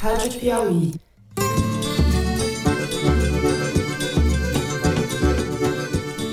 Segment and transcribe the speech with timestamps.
[0.00, 0.92] Rádio Piauí.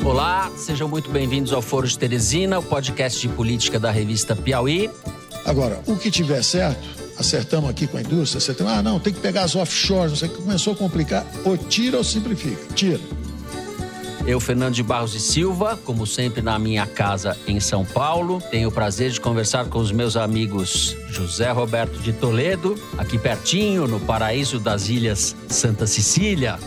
[0.04, 4.89] Olá, sejam muito bem-vindos ao Foro de Teresina, o podcast de política da revista Piauí.
[5.46, 6.86] Agora, o que tiver certo,
[7.18, 10.28] acertamos aqui com a indústria, acertamos, ah, não, tem que pegar as offshores, não sei
[10.28, 12.74] o que, começou a complicar, ou tira ou simplifica?
[12.76, 13.00] Tira.
[14.26, 18.70] Eu, Fernando de Barros e Silva, como sempre na minha casa em São Paulo, tenho
[18.70, 23.99] o prazer de conversar com os meus amigos José Roberto de Toledo, aqui pertinho, no
[23.99, 26.57] paraíso das Ilhas Santa Cecília.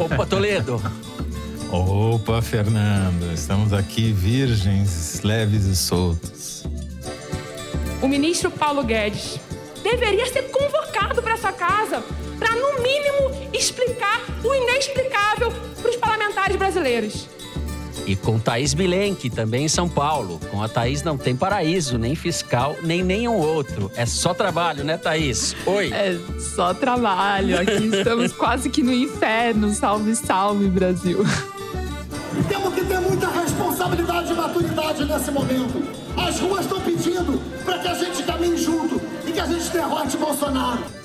[0.00, 0.80] Opa, Toledo!
[1.70, 6.64] Opa, Fernando, estamos aqui virgens, leves e soltos.
[8.00, 9.38] O ministro Paulo Guedes
[9.82, 12.02] deveria ser convocado para essa casa
[12.38, 17.28] para, no mínimo, explicar o inexplicável para os parlamentares brasileiros.
[18.06, 20.38] E com Thaís Bilenque, também em São Paulo.
[20.50, 23.90] Com a Thaís não tem paraíso, nem fiscal, nem nenhum outro.
[23.96, 25.56] É só trabalho, né, Thaís?
[25.64, 25.90] Oi.
[25.90, 27.58] É só trabalho.
[27.58, 29.72] Aqui estamos quase que no inferno.
[29.72, 31.24] Salve, salve, Brasil.
[32.48, 35.82] Temos que ter muita responsabilidade e maturidade nesse momento.
[36.16, 40.16] As ruas estão pedindo para que a gente caminhe junto e que a gente derrote
[40.18, 41.03] Bolsonaro.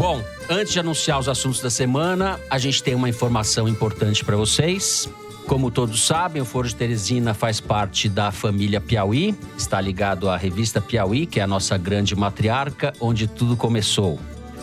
[0.00, 4.34] Bom, antes de anunciar os assuntos da semana, a gente tem uma informação importante para
[4.34, 5.06] vocês.
[5.46, 10.38] Como todos sabem, o Foro de Teresina faz parte da família Piauí, está ligado à
[10.38, 14.18] revista Piauí, que é a nossa grande matriarca, onde tudo começou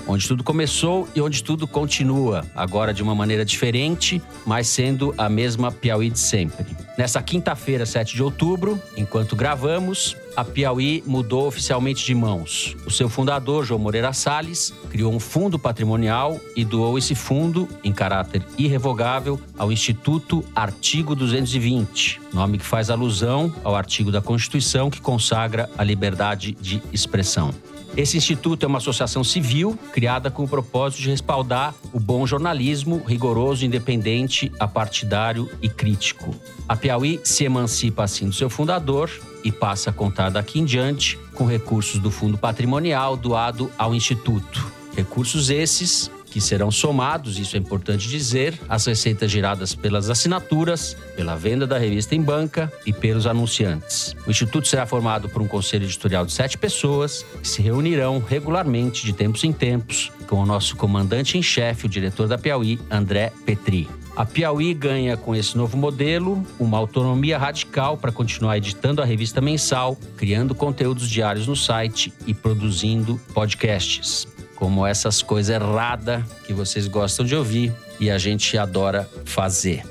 [0.08, 5.28] onde tudo começou e onde tudo continua, agora de uma maneira diferente, mas sendo a
[5.28, 6.66] mesma Piauí de sempre.
[6.98, 12.76] Nessa quinta-feira, 7 de outubro, enquanto gravamos, a Piauí mudou oficialmente de mãos.
[12.86, 17.92] O seu fundador, João Moreira Salles, criou um fundo patrimonial e doou esse fundo, em
[17.92, 25.02] caráter irrevogável, ao Instituto Artigo 220, nome que faz alusão ao artigo da Constituição que
[25.02, 27.54] consagra a liberdade de expressão.
[27.98, 33.02] Esse instituto é uma associação civil criada com o propósito de respaldar o bom jornalismo
[33.04, 36.30] rigoroso, independente, apartidário e crítico.
[36.70, 39.10] A Piauí se emancipa assim do seu fundador
[39.44, 44.72] e passa a contar daqui em diante com recursos do fundo patrimonial doado ao instituto.
[44.96, 51.36] Recursos esses que serão somados, isso é importante dizer, às receitas geradas pelas assinaturas, pela
[51.36, 54.16] venda da revista em banca e pelos anunciantes.
[54.26, 59.06] O Instituto será formado por um conselho editorial de sete pessoas que se reunirão regularmente,
[59.06, 63.32] de tempos em tempos, com o nosso comandante em chefe, o diretor da Piauí, André
[63.46, 63.88] Petri.
[64.16, 69.40] A Piauí ganha com esse novo modelo uma autonomia radical para continuar editando a revista
[69.40, 74.28] mensal, criando conteúdos diários no site e produzindo podcasts
[74.58, 79.84] como essas coisas erradas que vocês gostam de ouvir e a gente adora fazer.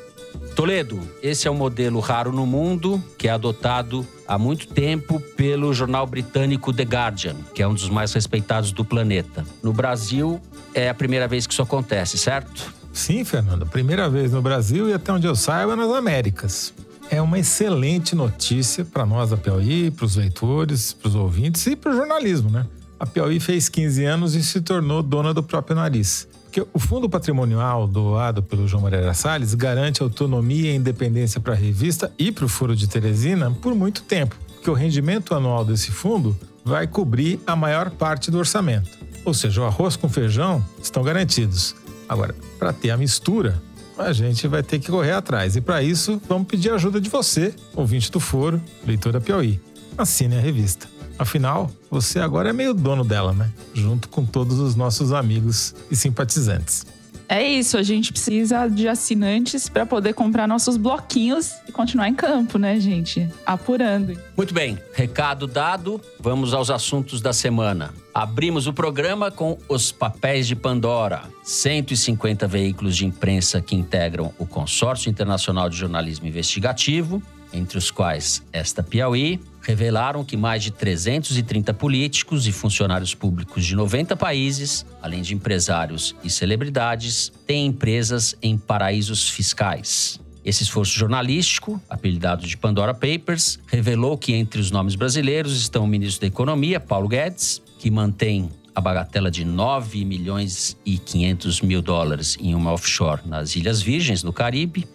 [0.54, 5.72] Toledo, esse é um modelo raro no mundo que é adotado há muito tempo pelo
[5.72, 9.44] jornal britânico The Guardian, que é um dos mais respeitados do planeta.
[9.62, 10.40] No Brasil,
[10.74, 12.74] é a primeira vez que isso acontece, certo?
[12.92, 13.66] Sim, Fernando.
[13.66, 16.72] Primeira vez no Brasil e até onde eu saiba, nas Américas.
[17.10, 21.76] É uma excelente notícia para nós da Piauí, para os leitores, para os ouvintes e
[21.76, 22.66] para o jornalismo, né?
[22.98, 26.26] A Piauí fez 15 anos e se tornou dona do próprio nariz.
[26.44, 31.56] Porque o fundo patrimonial doado pelo João Moreira Salles garante autonomia e independência para a
[31.56, 35.90] revista e para o Foro de Teresina por muito tempo, porque o rendimento anual desse
[35.90, 38.88] fundo vai cobrir a maior parte do orçamento.
[39.24, 41.74] Ou seja, o arroz com feijão estão garantidos.
[42.08, 43.60] Agora, para ter a mistura,
[43.98, 45.56] a gente vai ter que correr atrás.
[45.56, 49.60] E para isso, vamos pedir a ajuda de você, ouvinte do Foro, leitor da Piauí.
[49.98, 50.95] Assine a revista.
[51.18, 53.50] Afinal, você agora é meio dono dela, né?
[53.74, 56.84] Junto com todos os nossos amigos e simpatizantes.
[57.28, 62.14] É isso, a gente precisa de assinantes para poder comprar nossos bloquinhos e continuar em
[62.14, 63.28] campo, né, gente?
[63.44, 64.16] Apurando.
[64.36, 67.92] Muito bem, recado dado, vamos aos assuntos da semana.
[68.14, 71.24] Abrimos o programa com os papéis de Pandora.
[71.42, 77.20] 150 veículos de imprensa que integram o Consórcio Internacional de Jornalismo Investigativo
[77.52, 83.74] entre os quais esta Piauí, revelaram que mais de 330 políticos e funcionários públicos de
[83.74, 90.20] 90 países, além de empresários e celebridades, têm empresas em paraísos fiscais.
[90.44, 95.88] Esse esforço jornalístico, apelidado de Pandora Papers, revelou que entre os nomes brasileiros estão o
[95.88, 101.82] ministro da Economia, Paulo Guedes, que mantém a bagatela de 9 milhões e 500 mil
[101.82, 104.86] dólares em uma offshore nas Ilhas Virgens, no Caribe,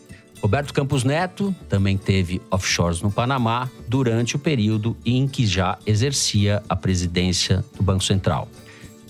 [0.42, 6.64] Roberto Campos Neto também teve offshores no Panamá durante o período em que já exercia
[6.68, 8.50] a presidência do Banco Central.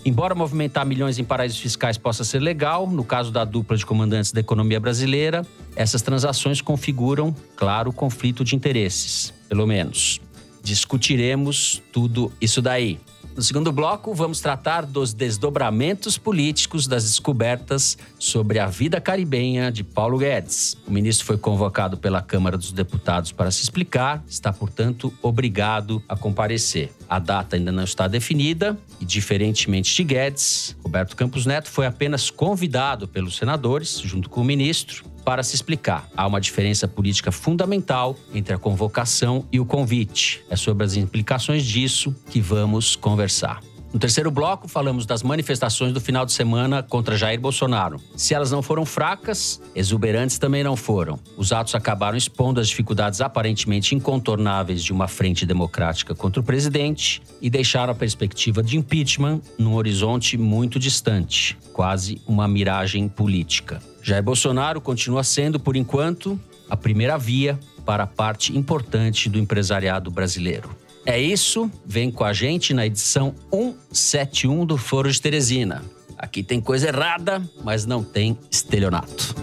[0.04, 4.34] Embora movimentar milhões em paraísos fiscais possa ser legal, no caso da dupla de comandantes
[4.34, 10.20] da economia brasileira, essas transações configuram, claro, conflito de interesses, pelo menos.
[10.62, 13.00] Discutiremos tudo isso daí.
[13.34, 19.86] No segundo bloco, vamos tratar dos desdobramentos políticos das descobertas sobre a vida caribenha de
[19.86, 20.78] Paulo Guedes.
[20.86, 26.16] O ministro foi convocado pela Câmara dos Deputados para se explicar, está, portanto, obrigado a
[26.16, 26.92] comparecer.
[27.08, 32.30] A data ainda não está definida e, diferentemente de Guedes, Roberto Campos Neto foi apenas
[32.30, 36.08] convidado pelos senadores, junto com o ministro, para se explicar.
[36.16, 40.44] Há uma diferença política fundamental entre a convocação e o convite.
[40.50, 43.62] É sobre as implicações disso que vamos conversar.
[43.94, 48.00] No terceiro bloco, falamos das manifestações do final de semana contra Jair Bolsonaro.
[48.16, 51.20] Se elas não foram fracas, exuberantes também não foram.
[51.36, 57.22] Os atos acabaram expondo as dificuldades aparentemente incontornáveis de uma frente democrática contra o presidente
[57.42, 63.91] e deixaram a perspectiva de impeachment num horizonte muito distante, quase uma miragem política.
[64.02, 66.40] Jair Bolsonaro continua sendo, por enquanto,
[66.70, 70.70] a primeira via para a parte importante do empresariado brasileiro.
[71.06, 75.84] É isso, vem com a gente na edição 171 do Foro de Teresina.
[76.18, 79.36] Aqui tem coisa errada, mas não tem estelionato.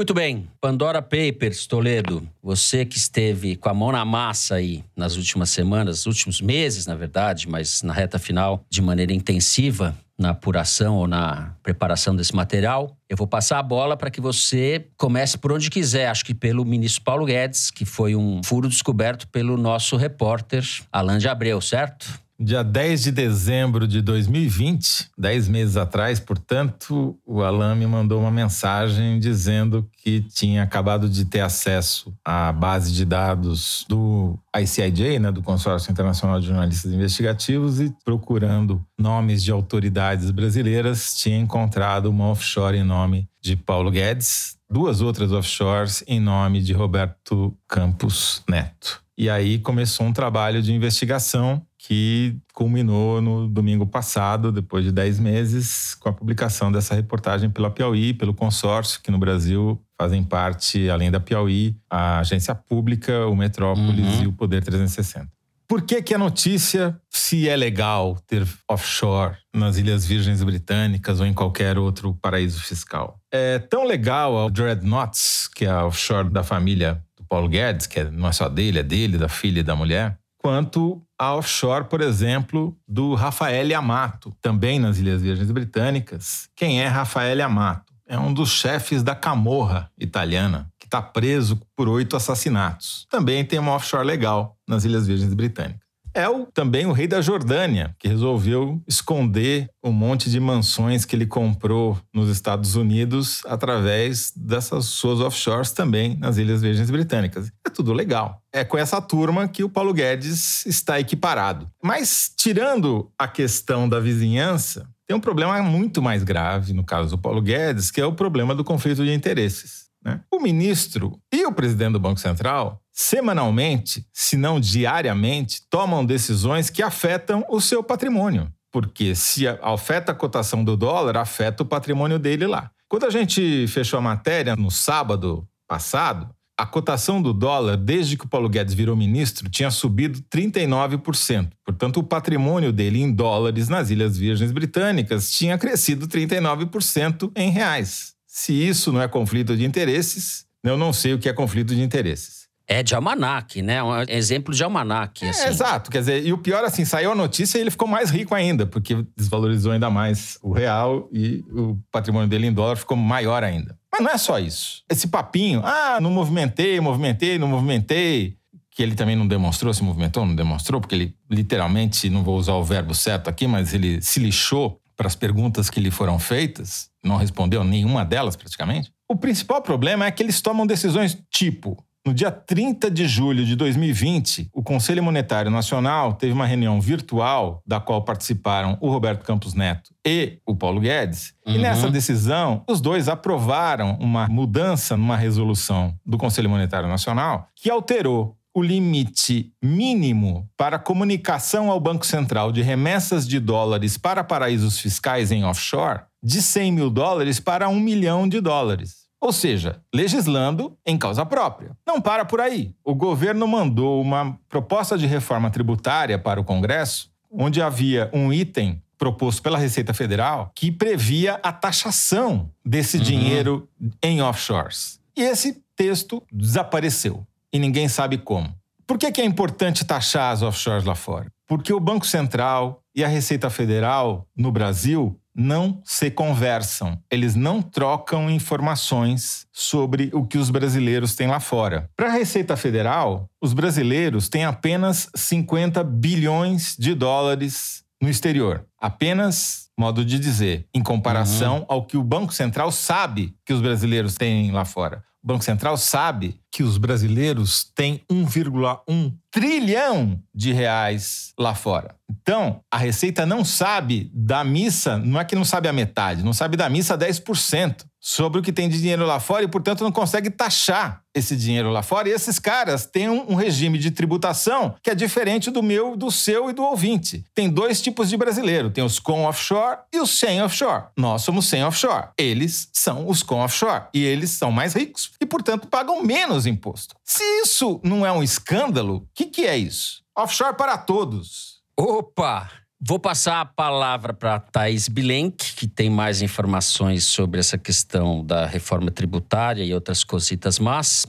[0.00, 2.26] Muito bem, Pandora Papers, Toledo.
[2.42, 6.94] Você que esteve com a mão na massa aí nas últimas semanas, últimos meses, na
[6.94, 12.96] verdade, mas na reta final, de maneira intensiva, na apuração ou na preparação desse material.
[13.10, 16.08] Eu vou passar a bola para que você comece por onde quiser.
[16.08, 21.18] Acho que pelo ministro Paulo Guedes, que foi um furo descoberto pelo nosso repórter Alain
[21.18, 22.18] de Abreu, certo?
[22.42, 28.30] Dia 10 de dezembro de 2020, 10 meses atrás, portanto, o Alain me mandou uma
[28.30, 35.30] mensagem dizendo que tinha acabado de ter acesso à base de dados do ICIJ, né,
[35.30, 42.28] do Consórcio Internacional de Jornalistas Investigativos, e procurando nomes de autoridades brasileiras, tinha encontrado uma
[42.28, 49.02] offshore em nome de Paulo Guedes, duas outras offshores em nome de Roberto Campos Neto.
[49.18, 55.18] E aí começou um trabalho de investigação que culminou no domingo passado, depois de 10
[55.18, 60.90] meses, com a publicação dessa reportagem pela Piauí, pelo consórcio, que no Brasil fazem parte,
[60.90, 64.22] além da Piauí, a agência pública, o Metrópolis uhum.
[64.24, 65.26] e o Poder 360.
[65.66, 71.26] Por que, que a notícia, se é legal ter offshore nas Ilhas Virgens Britânicas ou
[71.26, 73.18] em qualquer outro paraíso fiscal?
[73.32, 78.00] É tão legal a Dreadnoughts, que é a offshore da família do Paulo Guedes, que
[78.00, 81.84] é, não é só dele, é dele, da filha e da mulher, quanto a offshore,
[81.84, 86.48] por exemplo, do Rafael Amato, também nas Ilhas Virgens Britânicas.
[86.56, 87.92] Quem é Rafael Amato?
[88.06, 93.06] É um dos chefes da Camorra italiana, que está preso por oito assassinatos.
[93.10, 97.20] Também tem uma offshore legal nas Ilhas Virgens Britânicas é o, também o rei da
[97.20, 104.32] Jordânia, que resolveu esconder um monte de mansões que ele comprou nos Estados Unidos através
[104.34, 107.50] dessas suas offshores também nas Ilhas Virgens Britânicas.
[107.66, 108.42] É tudo legal.
[108.52, 111.70] É com essa turma que o Paulo Guedes está equiparado.
[111.82, 117.18] Mas, tirando a questão da vizinhança, tem um problema muito mais grave no caso do
[117.18, 119.90] Paulo Guedes, que é o problema do conflito de interesses.
[120.04, 120.20] Né?
[120.32, 126.82] O ministro e o presidente do Banco Central semanalmente, se não diariamente, tomam decisões que
[126.82, 128.52] afetam o seu patrimônio.
[128.70, 132.70] Porque se afeta a cotação do dólar, afeta o patrimônio dele lá.
[132.88, 138.26] Quando a gente fechou a matéria no sábado passado, a cotação do dólar, desde que
[138.26, 141.48] o Paulo Guedes virou ministro, tinha subido 39%.
[141.64, 148.12] Portanto, o patrimônio dele em dólares nas Ilhas Virgens Britânicas tinha crescido 39% em reais.
[148.26, 151.80] Se isso não é conflito de interesses, eu não sei o que é conflito de
[151.80, 152.49] interesses.
[152.72, 153.82] É de almanac, né?
[153.82, 155.24] Um exemplo de almanac.
[155.24, 155.48] É, assim.
[155.48, 155.90] exato.
[155.90, 158.64] Quer dizer, e o pior, assim, saiu a notícia e ele ficou mais rico ainda,
[158.64, 163.76] porque desvalorizou ainda mais o real e o patrimônio dele em dólar ficou maior ainda.
[163.92, 164.84] Mas não é só isso.
[164.88, 168.36] Esse papinho, ah, não movimentei, movimentei, não movimentei,
[168.70, 172.54] que ele também não demonstrou, se movimentou, não demonstrou, porque ele literalmente, não vou usar
[172.54, 176.88] o verbo certo aqui, mas ele se lixou para as perguntas que lhe foram feitas,
[177.02, 178.92] não respondeu nenhuma delas praticamente.
[179.08, 181.76] O principal problema é que eles tomam decisões tipo
[182.06, 187.62] no dia 30 de julho de 2020, o Conselho Monetário Nacional teve uma reunião virtual
[187.66, 191.34] da qual participaram o Roberto Campos Neto e o Paulo Guedes.
[191.46, 191.56] Uhum.
[191.56, 197.70] E nessa decisão, os dois aprovaram uma mudança numa resolução do Conselho Monetário Nacional que
[197.70, 204.78] alterou o limite mínimo para comunicação ao Banco Central de remessas de dólares para paraísos
[204.80, 208.99] fiscais em offshore de 100 mil dólares para 1 milhão de dólares.
[209.20, 211.76] Ou seja, legislando em causa própria.
[211.86, 212.74] Não para por aí.
[212.82, 218.82] O governo mandou uma proposta de reforma tributária para o Congresso, onde havia um item
[218.96, 223.02] proposto pela Receita Federal que previa a taxação desse uhum.
[223.02, 223.68] dinheiro
[224.02, 225.00] em offshores.
[225.16, 228.54] E esse texto desapareceu e ninguém sabe como.
[228.86, 231.30] Por que, que é importante taxar as offshores lá fora?
[231.46, 237.62] Porque o Banco Central e a Receita Federal no Brasil não se conversam, eles não
[237.62, 241.88] trocam informações sobre o que os brasileiros têm lá fora.
[241.96, 248.64] Para a Receita Federal, os brasileiros têm apenas 50 bilhões de dólares no exterior.
[248.78, 251.66] Apenas, modo de dizer, em comparação uhum.
[251.68, 255.04] ao que o Banco Central sabe que os brasileiros têm lá fora.
[255.22, 261.94] O Banco Central sabe que os brasileiros têm 1,1 trilhão de reais lá fora.
[262.10, 266.32] Então, a Receita não sabe da missa, não é que não sabe a metade, não
[266.32, 269.92] sabe da missa 10% sobre o que tem de dinheiro lá fora e, portanto, não
[269.92, 272.08] consegue taxar esse dinheiro lá fora.
[272.08, 276.50] E esses caras têm um, regime de tributação que é diferente do meu, do seu
[276.50, 277.24] e do ouvinte.
[277.34, 280.86] Tem dois tipos de brasileiro: tem os com offshore e os sem offshore.
[280.96, 282.08] Nós somos sem offshore.
[282.18, 283.84] Eles são os com offshore.
[283.94, 286.94] E eles são mais ricos e, portanto, pagam menos imposto.
[287.04, 290.02] Se isso não é um escândalo, o que, que é isso?
[290.16, 291.60] Offshore para todos.
[291.76, 292.50] Opa!
[292.82, 298.46] Vou passar a palavra para Thaís Bilenk, que tem mais informações sobre essa questão da
[298.46, 301.06] reforma tributária e outras cositas más.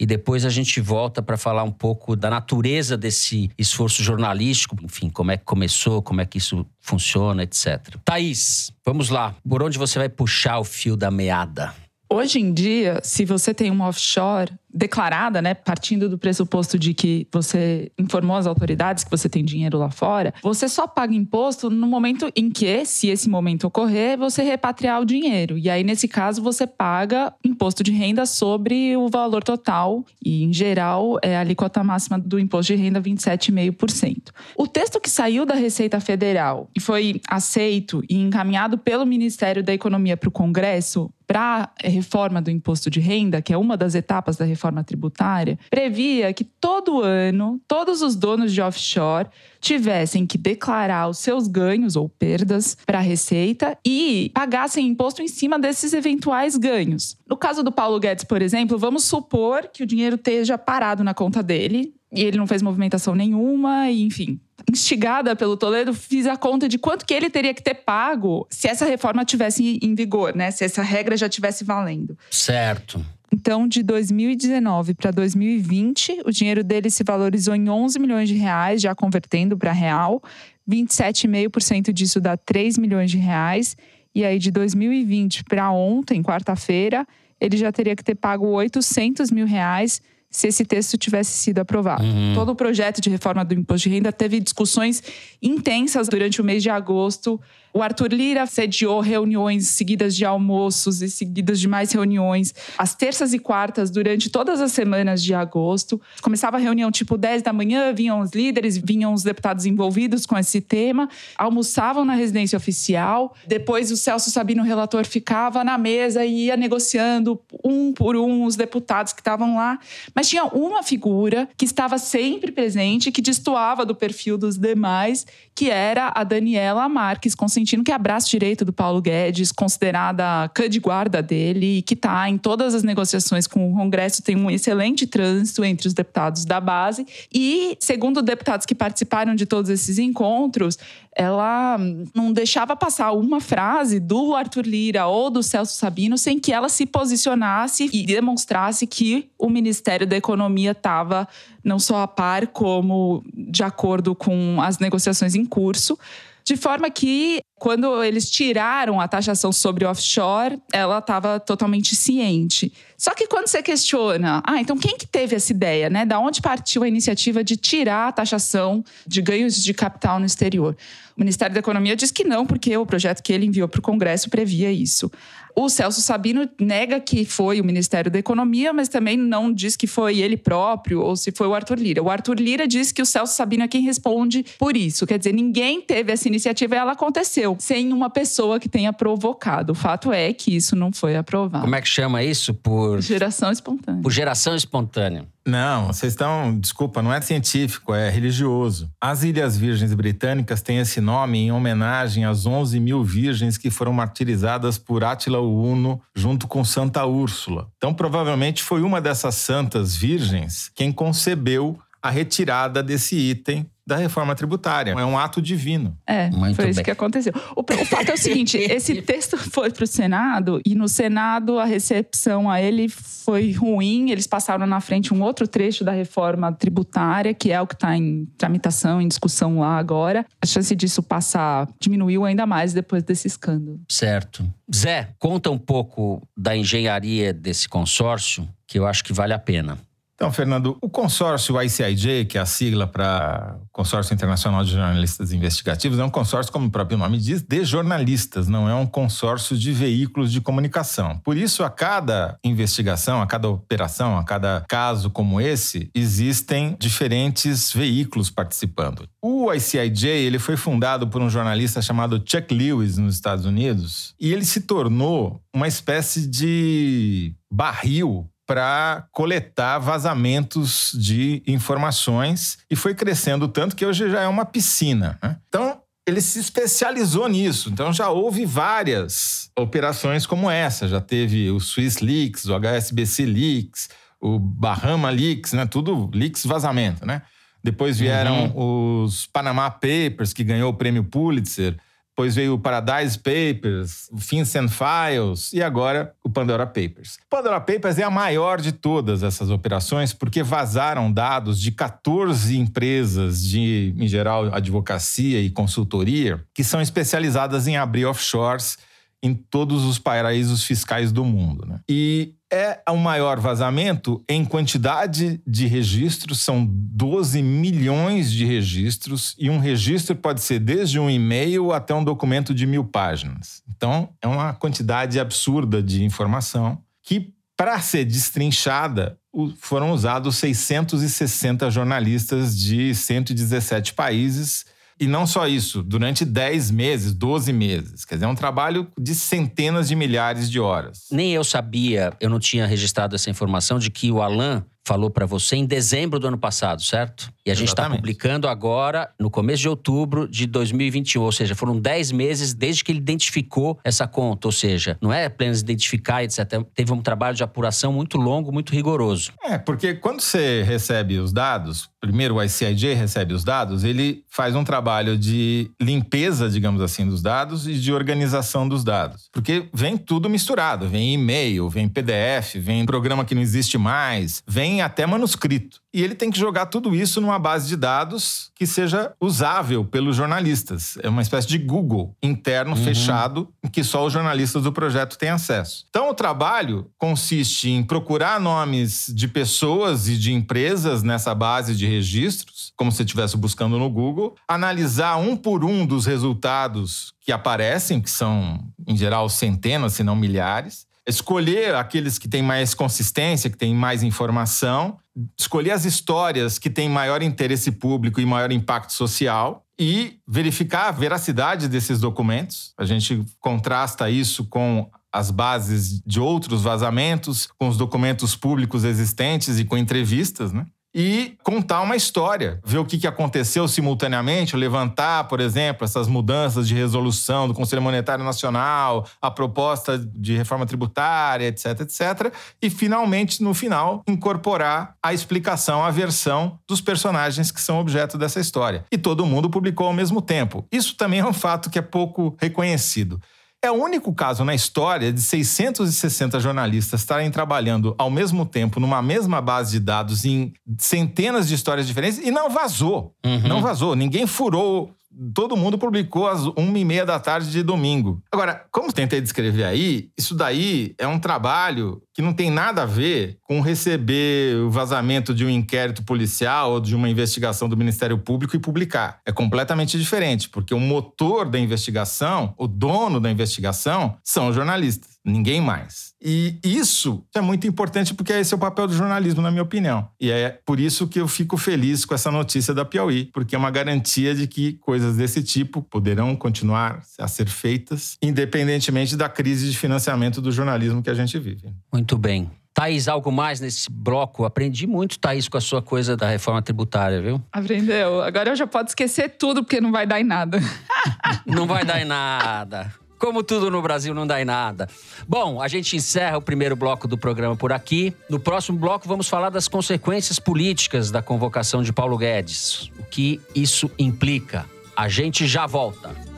[0.00, 5.10] E depois a gente volta para falar um pouco da natureza desse esforço jornalístico, enfim,
[5.10, 7.96] como é que começou, como é que isso funciona, etc.
[8.02, 9.34] Thaís, vamos lá.
[9.46, 11.74] Por onde você vai puxar o fio da meada?
[12.12, 17.26] Hoje em dia, se você tem uma offshore, declarada, né, partindo do pressuposto de que
[17.32, 21.86] você informou as autoridades que você tem dinheiro lá fora, você só paga imposto no
[21.86, 25.58] momento em que, se esse momento ocorrer, você repatriar o dinheiro.
[25.58, 30.04] E aí, nesse caso, você paga imposto de renda sobre o valor total.
[30.24, 34.30] E, em geral, é a alíquota máxima do imposto de renda 27,5%.
[34.56, 39.72] O texto que saiu da Receita Federal e foi aceito e encaminhado pelo Ministério da
[39.72, 43.94] Economia para o Congresso para a reforma do imposto de renda, que é uma das
[43.94, 49.28] etapas da reforma tributária, previa que todo ano todos os donos de offshore
[49.60, 55.28] tivessem que declarar os seus ganhos ou perdas para a Receita e pagassem imposto em
[55.28, 57.16] cima desses eventuais ganhos.
[57.28, 61.14] No caso do Paulo Guedes, por exemplo, vamos supor que o dinheiro esteja parado na
[61.14, 64.40] conta dele e ele não fez movimentação nenhuma, e, enfim.
[64.68, 68.68] Instigada pelo Toledo, fiz a conta de quanto que ele teria que ter pago se
[68.68, 70.50] essa reforma tivesse em vigor, né?
[70.50, 72.18] Se essa regra já tivesse valendo.
[72.30, 73.04] Certo.
[73.32, 78.82] Então, de 2019 para 2020, o dinheiro dele se valorizou em 11 milhões de reais,
[78.82, 80.20] já convertendo para real.
[80.68, 83.76] 27,5% disso dá 3 milhões de reais.
[84.12, 87.06] E aí, de 2020 para ontem, quarta-feira,
[87.40, 92.04] ele já teria que ter pago 800 mil reais se esse texto tivesse sido aprovado.
[92.04, 92.34] Uhum.
[92.34, 95.02] Todo o projeto de reforma do imposto de renda teve discussões
[95.42, 97.40] intensas durante o mês de agosto
[97.72, 103.32] o Arthur Lira sediou reuniões seguidas de almoços e seguidas de mais reuniões, às terças
[103.32, 106.00] e quartas, durante todas as semanas de agosto.
[106.22, 110.36] Começava a reunião tipo 10 da manhã, vinham os líderes, vinham os deputados envolvidos com
[110.36, 113.34] esse tema, almoçavam na residência oficial.
[113.46, 118.56] Depois o Celso Sabino, relator, ficava na mesa e ia negociando um por um os
[118.56, 119.78] deputados que estavam lá.
[120.14, 125.26] Mas tinha uma figura que estava sempre presente, que destoava do perfil dos demais,
[125.60, 130.70] que era a Daniela Marques, sentindo que é braço direito do Paulo Guedes, considerada cã
[130.70, 134.50] de guarda dele, e que está em todas as negociações com o Congresso, tem um
[134.50, 137.06] excelente trânsito entre os deputados da base.
[137.30, 140.78] E, segundo deputados que participaram de todos esses encontros,
[141.20, 141.76] ela
[142.14, 146.70] não deixava passar uma frase do Arthur Lira ou do Celso Sabino sem que ela
[146.70, 151.28] se posicionasse e demonstrasse que o Ministério da Economia estava
[151.62, 155.98] não só a par, como de acordo com as negociações em curso.
[156.42, 162.72] De forma que, quando eles tiraram a taxação sobre offshore, ela estava totalmente ciente.
[162.96, 166.06] Só que quando você questiona, ah, então quem que teve essa ideia, né?
[166.06, 170.74] Da onde partiu a iniciativa de tirar a taxação de ganhos de capital no exterior?
[171.14, 173.82] O Ministério da Economia diz que não, porque o projeto que ele enviou para o
[173.82, 175.10] Congresso previa isso.
[175.54, 179.86] O Celso Sabino nega que foi o Ministério da Economia, mas também não diz que
[179.86, 182.02] foi ele próprio ou se foi o Arthur Lira.
[182.02, 185.06] O Arthur Lira diz que o Celso Sabino é quem responde por isso.
[185.06, 189.72] Quer dizer, ninguém teve essa iniciativa e ela aconteceu sem uma pessoa que tenha provocado.
[189.72, 191.64] O fato é que isso não foi aprovado.
[191.64, 192.54] Como é que chama isso?
[192.54, 194.02] Por geração espontânea.
[194.02, 195.26] Por geração espontânea.
[195.46, 196.58] Não, vocês estão.
[196.58, 198.90] Desculpa, não é científico, é religioso.
[199.00, 203.92] As Ilhas Virgens Britânicas têm esse nome em homenagem às 11 mil virgens que foram
[203.92, 207.68] martirizadas por Átila Uno junto com Santa Úrsula.
[207.76, 214.36] Então, provavelmente foi uma dessas santas virgens quem concebeu a retirada desse item da reforma
[214.36, 214.92] tributária.
[214.92, 215.98] É um ato divino.
[216.06, 216.84] É, Muito foi isso bem.
[216.84, 217.32] que aconteceu.
[217.56, 221.58] O, o fato é o seguinte: esse texto foi para o Senado e no Senado
[221.58, 224.10] a recepção a ele foi ruim.
[224.10, 227.96] Eles passaram na frente um outro trecho da reforma tributária, que é o que está
[227.96, 230.24] em tramitação, em discussão lá agora.
[230.40, 233.80] A chance disso passar diminuiu ainda mais depois desse escândalo.
[233.88, 234.48] Certo.
[234.72, 239.76] Zé, conta um pouco da engenharia desse consórcio, que eu acho que vale a pena.
[240.20, 245.98] Então, Fernando, o consórcio ICIJ, que é a sigla para Consórcio Internacional de Jornalistas Investigativos,
[245.98, 249.72] é um consórcio, como o próprio nome diz, de jornalistas, não é um consórcio de
[249.72, 251.18] veículos de comunicação.
[251.24, 257.72] Por isso, a cada investigação, a cada operação, a cada caso como esse, existem diferentes
[257.72, 259.08] veículos participando.
[259.22, 264.34] O ICIJ ele foi fundado por um jornalista chamado Chuck Lewis nos Estados Unidos e
[264.34, 273.46] ele se tornou uma espécie de barril para coletar vazamentos de informações e foi crescendo
[273.46, 275.16] tanto que hoje já é uma piscina.
[275.22, 275.36] né?
[275.48, 277.70] Então, ele se especializou nisso.
[277.70, 280.88] Então, já houve várias operações como essa.
[280.88, 283.88] Já teve o Swiss Leaks, o HSBC Leaks,
[284.20, 285.64] o Bahama Leaks, né?
[285.64, 287.22] Tudo leaks vazamento, né?
[287.62, 291.76] Depois vieram os Panama Papers, que ganhou o prêmio Pulitzer.
[292.20, 297.14] Depois veio o Paradise Papers, o FinCEN Files e agora o Pandora Papers.
[297.14, 302.58] O Pandora Papers é a maior de todas essas operações porque vazaram dados de 14
[302.58, 308.76] empresas de, em geral, advocacia e consultoria que são especializadas em abrir offshores
[309.22, 311.66] em todos os paraísos fiscais do mundo.
[311.66, 311.80] Né?
[311.88, 319.48] E é o maior vazamento em quantidade de registros, são 12 milhões de registros, e
[319.48, 323.62] um registro pode ser desde um e-mail até um documento de mil páginas.
[323.68, 329.18] Então, é uma quantidade absurda de informação que, para ser destrinchada,
[329.58, 334.64] foram usados 660 jornalistas de 117 países.
[335.00, 338.04] E não só isso, durante 10 meses, 12 meses.
[338.04, 341.06] Quer dizer, é um trabalho de centenas de milhares de horas.
[341.10, 345.26] Nem eu sabia, eu não tinha registrado essa informação de que o Alan falou para
[345.26, 347.32] você em dezembro do ano passado, certo?
[347.44, 351.78] E a gente está publicando agora no começo de outubro de 2021, ou seja, foram
[351.78, 356.62] 10 meses desde que ele identificou essa conta, ou seja, não é apenas identificar, etc.
[356.74, 359.32] Teve um trabalho de apuração muito longo, muito rigoroso.
[359.42, 364.54] É, porque quando você recebe os dados, primeiro o ICIJ recebe os dados, ele faz
[364.54, 369.28] um trabalho de limpeza, digamos assim, dos dados e de organização dos dados.
[369.32, 374.69] Porque vem tudo misturado, vem e-mail, vem PDF, vem programa que não existe mais, vem
[374.78, 375.80] até manuscrito.
[375.92, 380.14] E ele tem que jogar tudo isso numa base de dados que seja usável pelos
[380.14, 380.96] jornalistas.
[381.02, 385.30] É uma espécie de Google interno fechado em que só os jornalistas do projeto têm
[385.30, 385.86] acesso.
[385.88, 391.86] Então, o trabalho consiste em procurar nomes de pessoas e de empresas nessa base de
[391.86, 398.00] registros, como se estivesse buscando no Google, analisar um por um dos resultados que aparecem,
[398.00, 403.56] que são, em geral, centenas, se não milhares, escolher aqueles que têm mais consistência, que
[403.56, 404.98] têm mais informação,
[405.38, 410.92] escolher as histórias que têm maior interesse público e maior impacto social e verificar a
[410.92, 412.72] veracidade desses documentos.
[412.78, 419.58] A gente contrasta isso com as bases de outros vazamentos, com os documentos públicos existentes
[419.58, 420.66] e com entrevistas, né?
[420.94, 426.74] E contar uma história, ver o que aconteceu simultaneamente, levantar, por exemplo, essas mudanças de
[426.74, 433.54] resolução do Conselho Monetário Nacional, a proposta de reforma tributária, etc, etc, e finalmente, no
[433.54, 438.84] final, incorporar a explicação, a versão dos personagens que são objeto dessa história.
[438.90, 440.66] E todo mundo publicou ao mesmo tempo.
[440.72, 443.20] Isso também é um fato que é pouco reconhecido.
[443.62, 449.02] É o único caso na história de 660 jornalistas estarem trabalhando ao mesmo tempo numa
[449.02, 453.14] mesma base de dados em centenas de histórias diferentes e não vazou.
[453.24, 453.48] Uhum.
[453.48, 453.94] Não vazou.
[453.94, 454.94] Ninguém furou.
[455.34, 458.22] Todo mundo publicou às uma e meia da tarde de domingo.
[458.32, 462.86] Agora, como tentei descrever aí, isso daí é um trabalho que não tem nada a
[462.86, 468.18] ver com receber o vazamento de um inquérito policial ou de uma investigação do Ministério
[468.18, 469.20] Público e publicar.
[469.24, 475.18] É completamente diferente, porque o motor da investigação, o dono da investigação, são os jornalistas,
[475.24, 476.10] ninguém mais.
[476.22, 480.08] E isso é muito importante porque esse é o papel do jornalismo, na minha opinião.
[480.20, 483.58] E é por isso que eu fico feliz com essa notícia da Piauí, porque é
[483.58, 489.70] uma garantia de que coisas desse tipo poderão continuar a ser feitas, independentemente da crise
[489.70, 491.72] de financiamento do jornalismo que a gente vive.
[491.92, 492.50] Muito bem.
[492.72, 494.44] Thaís, algo mais nesse bloco?
[494.44, 497.42] Aprendi muito, Thaís, com a sua coisa da reforma tributária, viu?
[497.52, 498.22] Aprendeu?
[498.22, 500.58] Agora eu já posso esquecer tudo, porque não vai dar em nada.
[501.46, 502.92] Não vai dar em nada.
[503.18, 504.88] Como tudo no Brasil não dá em nada.
[505.28, 508.14] Bom, a gente encerra o primeiro bloco do programa por aqui.
[508.30, 512.90] No próximo bloco, vamos falar das consequências políticas da convocação de Paulo Guedes.
[512.98, 514.64] O que isso implica.
[514.96, 516.29] A gente já volta.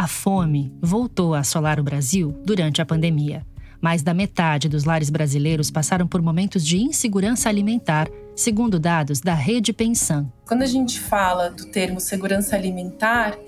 [0.00, 3.44] A fome voltou a assolar o Brasil durante a pandemia.
[3.80, 9.34] Mais da metade dos lares brasileiros passaram por momentos de insegurança alimentar, segundo dados da
[9.34, 10.32] Rede Pensão.
[10.46, 13.38] Quando a gente fala do termo segurança alimentar,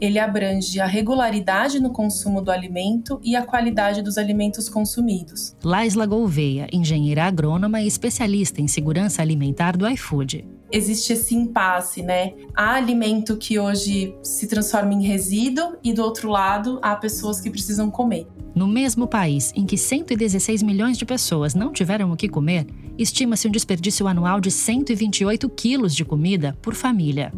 [0.00, 5.54] ele abrange a regularidade no consumo do alimento e a qualidade dos alimentos consumidos.
[5.64, 12.34] Laisla Gouveia, engenheira agrônoma e especialista em segurança alimentar do iFood existe esse impasse, né?
[12.54, 17.50] Há alimento que hoje se transforma em resíduo e do outro lado há pessoas que
[17.50, 18.26] precisam comer.
[18.58, 22.66] No mesmo país em que 116 milhões de pessoas não tiveram o que comer,
[22.98, 27.32] estima-se um desperdício anual de 128 quilos de comida por família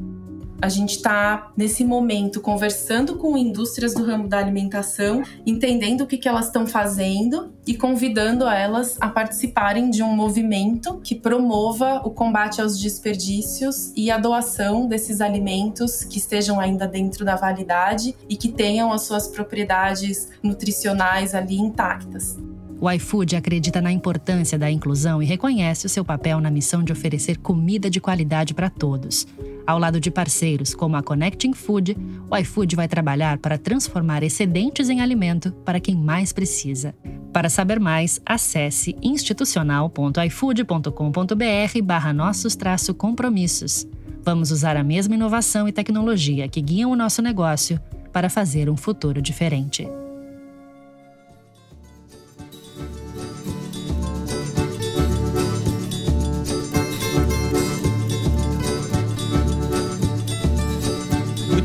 [0.60, 6.18] a gente está nesse momento conversando com indústrias do ramo da alimentação, entendendo o que,
[6.18, 12.10] que elas estão fazendo e convidando elas a participarem de um movimento que promova o
[12.10, 18.36] combate aos desperdícios e a doação desses alimentos que estejam ainda dentro da validade e
[18.36, 22.36] que tenham as suas propriedades nutricionais ali intactas.
[22.80, 26.90] O iFood acredita na importância da inclusão e reconhece o seu papel na missão de
[26.90, 29.26] oferecer comida de qualidade para todos.
[29.66, 31.94] Ao lado de parceiros como a Connecting Food,
[32.30, 36.94] o iFood vai trabalhar para transformar excedentes em alimento para quem mais precisa.
[37.34, 42.56] Para saber mais, acesse institucional.ifood.com.br barra nossos
[42.96, 43.86] compromissos.
[44.24, 47.78] Vamos usar a mesma inovação e tecnologia que guiam o nosso negócio
[48.10, 49.86] para fazer um futuro diferente.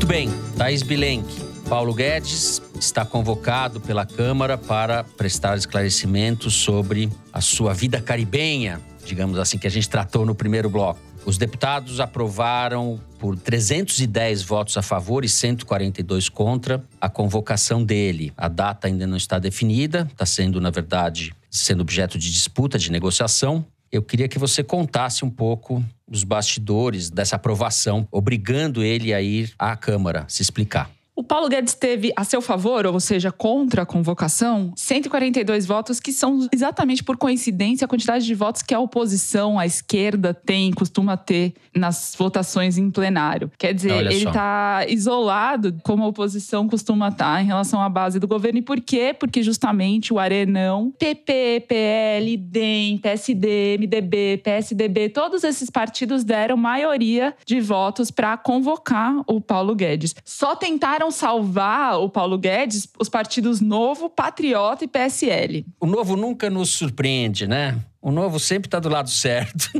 [0.06, 1.42] Muito bem, Thais Bilenque.
[1.68, 9.36] Paulo Guedes está convocado pela Câmara para prestar esclarecimentos sobre a sua vida caribenha, digamos
[9.36, 11.00] assim, que a gente tratou no primeiro bloco.
[11.24, 18.32] Os deputados aprovaram por 310 votos a favor e 142 contra a convocação dele.
[18.36, 22.92] A data ainda não está definida, está sendo, na verdade, sendo objeto de disputa, de
[22.92, 23.66] negociação.
[23.96, 29.54] Eu queria que você contasse um pouco os bastidores dessa aprovação, obrigando ele a ir
[29.58, 30.90] à Câmara se explicar.
[31.18, 36.12] O Paulo Guedes teve a seu favor, ou seja, contra a convocação, 142 votos, que
[36.12, 41.16] são exatamente por coincidência a quantidade de votos que a oposição, a esquerda, tem, costuma
[41.16, 43.50] ter nas votações em plenário.
[43.56, 47.88] Quer dizer, Olha ele está isolado, como a oposição costuma estar, tá, em relação à
[47.88, 48.58] base do governo.
[48.58, 49.16] E por quê?
[49.18, 57.34] Porque justamente o Arenão, PP, PL, DEM, PSD, MDB, PSDB, todos esses partidos deram maioria
[57.46, 60.14] de votos para convocar o Paulo Guedes.
[60.22, 65.64] Só tentaram tentaram salvar o Paulo Guedes os partidos Novo, Patriota e PSL.
[65.80, 67.78] O Novo nunca nos surpreende, né?
[68.00, 69.70] O Novo sempre está do lado certo.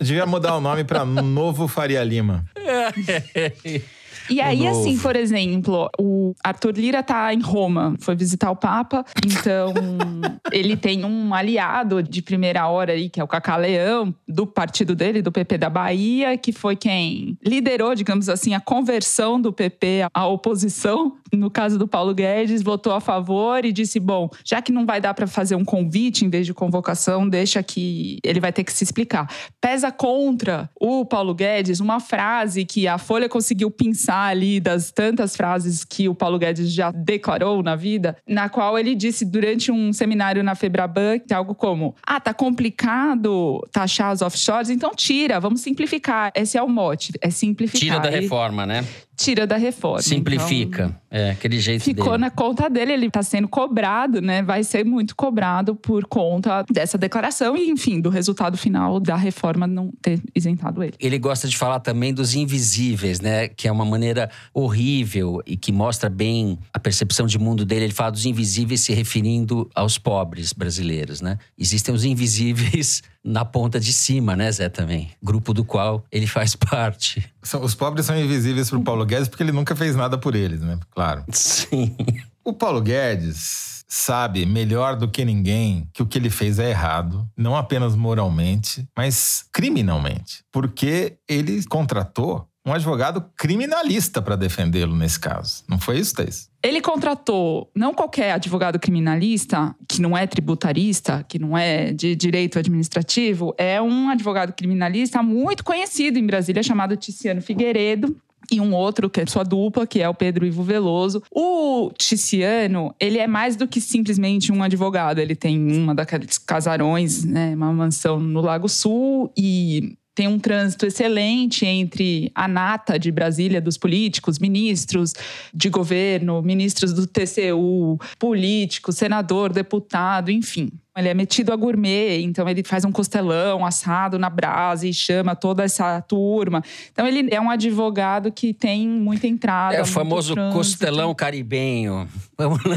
[0.00, 2.44] Devia mudar o nome para Novo Faria Lima.
[4.30, 9.04] E aí, assim, por exemplo, o Arthur Lira tá em Roma, foi visitar o Papa,
[9.26, 9.74] então
[10.52, 14.94] ele tem um aliado de primeira hora aí, que é o Cacá Leão, do partido
[14.94, 20.06] dele, do PP da Bahia, que foi quem liderou, digamos assim, a conversão do PP
[20.14, 21.16] à oposição.
[21.32, 25.00] No caso do Paulo Guedes, votou a favor e disse: bom, já que não vai
[25.00, 28.72] dar para fazer um convite em vez de convocação, deixa que ele vai ter que
[28.72, 29.28] se explicar.
[29.60, 35.36] Pesa contra o Paulo Guedes uma frase que a Folha conseguiu pensar ali das tantas
[35.36, 39.92] frases que o Paulo Guedes já declarou na vida, na qual ele disse durante um
[39.92, 45.40] seminário na Febraban que é algo como: "Ah, tá complicado taxar os offshores, então tira,
[45.40, 46.32] vamos simplificar".
[46.34, 47.80] Esse é o mote, é simplificar.
[47.80, 48.84] Tira da reforma, né?
[49.20, 50.00] Tira da reforma.
[50.00, 50.84] Simplifica.
[50.84, 52.18] Então, é, aquele jeito ficou dele.
[52.18, 54.42] na conta dele, ele está sendo cobrado, né?
[54.42, 59.66] Vai ser muito cobrado por conta dessa declaração e, enfim, do resultado final da reforma
[59.66, 60.94] não ter isentado ele.
[60.98, 63.48] Ele gosta de falar também dos invisíveis, né?
[63.48, 67.84] Que é uma maneira horrível e que mostra bem a percepção de mundo dele.
[67.84, 71.36] Ele fala dos invisíveis se referindo aos pobres brasileiros, né?
[71.58, 75.10] Existem os invisíveis na ponta de cima, né, Zé, também.
[75.22, 77.24] Grupo do qual ele faz parte.
[77.60, 80.60] Os pobres são invisíveis para o Paulo Guedes porque ele nunca fez nada por eles,
[80.60, 80.78] né?
[80.90, 81.24] Claro.
[81.30, 81.96] Sim.
[82.44, 87.28] O Paulo Guedes sabe melhor do que ninguém que o que ele fez é errado,
[87.36, 95.64] não apenas moralmente, mas criminalmente, porque ele contratou um advogado criminalista para defendê-lo nesse caso.
[95.68, 96.50] Não foi isso, Thais?
[96.62, 102.58] Ele contratou não qualquer advogado criminalista, que não é tributarista, que não é de direito
[102.58, 108.14] administrativo, é um advogado criminalista muito conhecido em Brasília, chamado Ticiano Figueiredo,
[108.50, 111.22] e um outro que é sua dupla, que é o Pedro Ivo Veloso.
[111.30, 115.18] O Ticiano, ele é mais do que simplesmente um advogado.
[115.18, 120.84] Ele tem uma daqueles casarões, né, uma mansão no Lago Sul e tem um trânsito
[120.84, 125.14] excelente entre a nata de Brasília dos políticos, ministros
[125.54, 130.70] de governo, ministros do TCU, político, senador, deputado, enfim.
[130.94, 135.34] Ele é metido a gourmet, então ele faz um costelão assado na brasa e chama
[135.34, 136.62] toda essa turma.
[136.92, 139.74] Então ele é um advogado que tem muita entrada.
[139.74, 140.54] É o famoso trânsito.
[140.54, 142.06] costelão caribenho.
[142.36, 142.76] Vamos lá.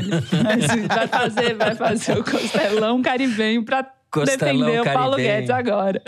[0.95, 3.83] Vai fazer, vai fazer o costelão caribenho para
[4.21, 6.01] defender o Paulo Guedes agora.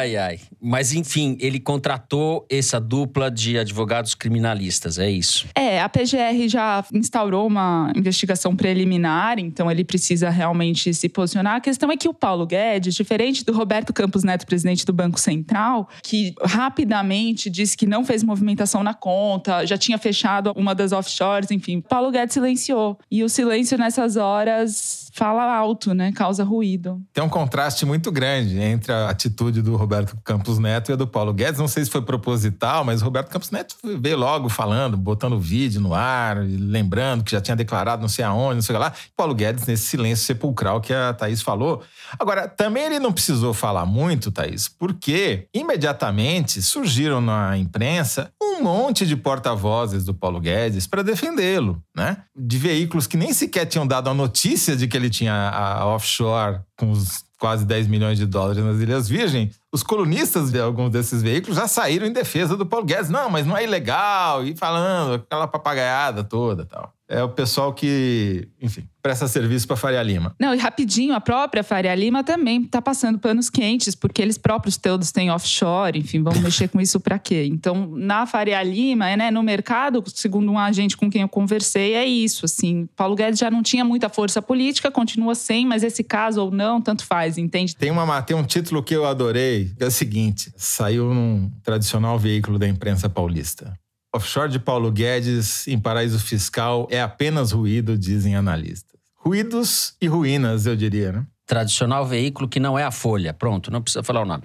[0.00, 0.40] Ai, ai.
[0.60, 5.46] Mas, enfim, ele contratou essa dupla de advogados criminalistas, é isso?
[5.54, 11.56] É, a PGR já instaurou uma investigação preliminar, então ele precisa realmente se posicionar.
[11.56, 15.18] A questão é que o Paulo Guedes, diferente do Roberto Campos Neto, presidente do Banco
[15.18, 20.92] Central, que rapidamente disse que não fez movimentação na conta, já tinha fechado uma das
[20.92, 22.98] offshores, enfim, Paulo Guedes silenciou.
[23.10, 26.12] E o silêncio nessas horas fala alto, né?
[26.12, 26.98] Causa ruído.
[27.12, 31.06] Tem um contraste muito grande entre a atitude do Roberto Campos Neto e a do
[31.06, 31.60] Paulo Guedes.
[31.60, 35.78] Não sei se foi proposital, mas o Roberto Campos Neto veio logo falando, botando vídeo
[35.78, 38.94] no ar, lembrando que já tinha declarado não sei aonde, não sei lá.
[39.14, 41.82] Paulo Guedes nesse silêncio sepulcral que a Thaís falou.
[42.18, 49.06] Agora, também ele não precisou falar muito, Thaís, porque imediatamente surgiram na imprensa um monte
[49.06, 52.22] de porta-vozes do Paulo Guedes para defendê-lo, né?
[52.34, 56.60] De veículos que nem sequer tinham dado a notícia de que ele tinha a offshore
[56.76, 61.22] com os quase 10 milhões de dólares nas Ilhas Virgens, os colunistas de alguns desses
[61.22, 63.08] veículos já saíram em defesa do Paulo Guedes.
[63.08, 68.46] Não, mas não é ilegal, e falando aquela papagaiada toda tal é o pessoal que,
[68.62, 70.32] enfim, presta serviço para Faria Lima.
[70.38, 74.76] Não, e rapidinho, a própria Faria Lima também está passando panos quentes, porque eles próprios
[74.76, 77.48] todos têm offshore, enfim, vamos mexer com isso para quê?
[77.50, 82.06] Então, na Faria Lima, né, no mercado, segundo um agente com quem eu conversei, é
[82.06, 86.44] isso, assim, Paulo Guedes já não tinha muita força política, continua sem, mas esse caso
[86.44, 87.74] ou não, tanto faz, entende?
[87.74, 92.16] Tem, uma, tem um título que eu adorei, que é o seguinte, saiu num tradicional
[92.16, 93.76] veículo da imprensa paulista.
[94.14, 98.98] Offshore de Paulo Guedes em paraíso fiscal é apenas ruído, dizem analistas.
[99.14, 101.26] Ruídos e ruínas, eu diria, né?
[101.46, 103.32] Tradicional veículo que não é a Folha.
[103.32, 104.42] Pronto, não precisa falar o nome.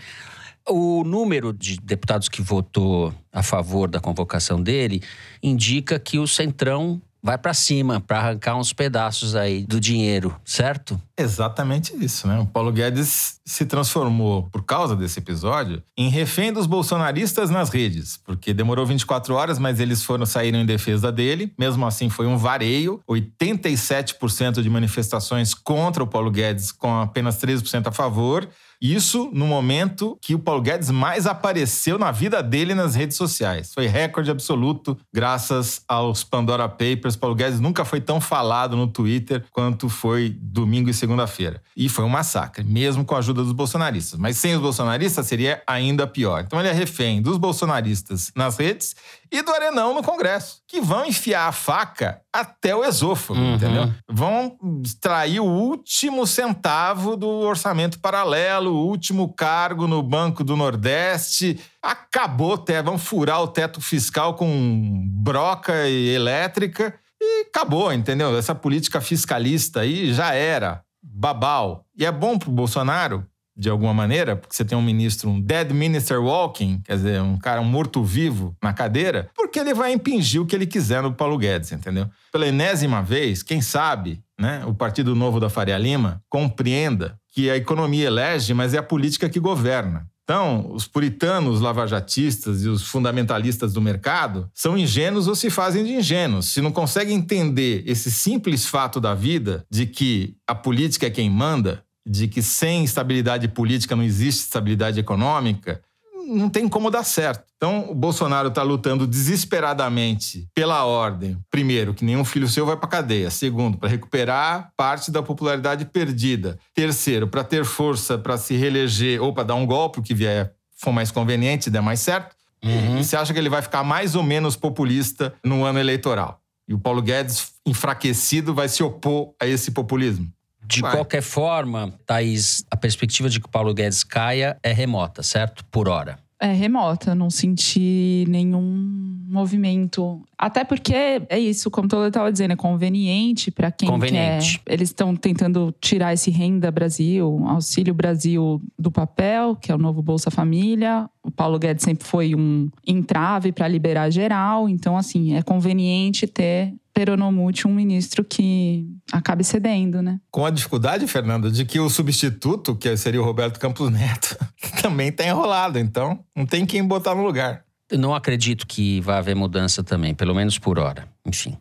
[0.68, 5.02] O número de deputados que votou a favor da convocação dele
[5.42, 11.02] indica que o Centrão vai para cima para arrancar uns pedaços aí do dinheiro, certo?
[11.18, 12.40] Exatamente isso, né?
[12.40, 18.16] O Paulo Guedes se transformou, por causa desse episódio, em refém dos bolsonaristas nas redes,
[18.24, 21.52] porque demorou 24 horas, mas eles foram saíram em defesa dele.
[21.58, 27.88] Mesmo assim, foi um vareio, 87% de manifestações contra o Paulo Guedes, com apenas 13%
[27.88, 28.48] a favor.
[28.94, 33.74] Isso no momento que o Paulo Guedes mais apareceu na vida dele nas redes sociais.
[33.74, 37.16] Foi recorde absoluto, graças aos Pandora Papers.
[37.16, 41.64] Paulo Guedes nunca foi tão falado no Twitter quanto foi domingo e segunda-feira.
[41.76, 44.20] E foi um massacre, mesmo com a ajuda dos bolsonaristas.
[44.20, 46.44] Mas sem os bolsonaristas seria ainda pior.
[46.46, 48.96] Então ele é refém dos bolsonaristas nas redes
[49.32, 53.56] e do Arenão no Congresso, que vão enfiar a faca até o esôfago, uhum.
[53.56, 53.92] entendeu?
[54.10, 61.60] Vão extrair o último centavo do orçamento paralelo, o último cargo no Banco do Nordeste.
[61.82, 68.38] Acabou, vão furar o teto fiscal com broca e elétrica e acabou, entendeu?
[68.38, 70.82] Essa política fiscalista aí já era.
[71.02, 71.86] Babal.
[71.98, 75.72] E é bom pro Bolsonaro, de alguma maneira, porque você tem um ministro, um dead
[75.72, 80.46] minister walking, quer dizer, um cara um morto-vivo na cadeira, porque ele vai impingir o
[80.46, 82.10] que ele quiser no Paulo Guedes, entendeu?
[82.32, 87.58] Pela enésima vez, quem sabe, né, o Partido Novo da Faria Lima compreenda que a
[87.58, 90.08] economia elege, mas é a política que governa.
[90.26, 95.94] Então, os puritanos lavajatistas e os fundamentalistas do mercado são ingênuos ou se fazem de
[95.94, 96.48] ingênuos.
[96.48, 101.30] Se não conseguem entender esse simples fato da vida de que a política é quem
[101.30, 105.82] manda, de que sem estabilidade política não existe estabilidade econômica,
[106.28, 107.44] não tem como dar certo.
[107.56, 111.38] Então, o Bolsonaro está lutando desesperadamente pela ordem.
[111.50, 113.30] Primeiro, que nenhum filho seu vai para cadeia.
[113.30, 116.58] Segundo, para recuperar parte da popularidade perdida.
[116.74, 120.54] Terceiro, para ter força para se reeleger ou para dar um golpe, o que vier
[120.78, 122.36] for mais conveniente, der mais certo.
[122.64, 123.00] Uhum.
[123.00, 126.42] E você acha que ele vai ficar mais ou menos populista no ano eleitoral?
[126.68, 130.32] E o Paulo Guedes, enfraquecido, vai se opor a esse populismo?
[130.68, 130.92] De Vai.
[130.92, 135.64] qualquer forma, Thaís, a perspectiva de que o Paulo Guedes caia é remota, certo?
[135.66, 136.18] Por hora.
[136.40, 140.22] É remota, não senti nenhum movimento.
[140.38, 140.94] Até porque
[141.30, 144.60] é isso, como eu estava dizendo, é conveniente para quem Conveniente.
[144.66, 144.74] quer.
[144.74, 150.02] Eles estão tentando tirar esse Renda Brasil, Auxílio Brasil do papel, que é o novo
[150.02, 151.10] Bolsa Família.
[151.24, 154.68] O Paulo Guedes sempre foi um entrave para liberar geral.
[154.68, 160.18] Então, assim, é conveniente ter peronomútil um ministro que acabe cedendo, né?
[160.32, 164.38] Com a dificuldade, Fernanda, de que o substituto, que seria o Roberto Campos Neto,
[164.82, 165.78] também tá enrolado.
[165.78, 167.66] Então, não tem quem botar no lugar.
[167.92, 171.08] Eu não acredito que vai haver mudança também, pelo menos por hora.
[171.26, 171.58] Enfim,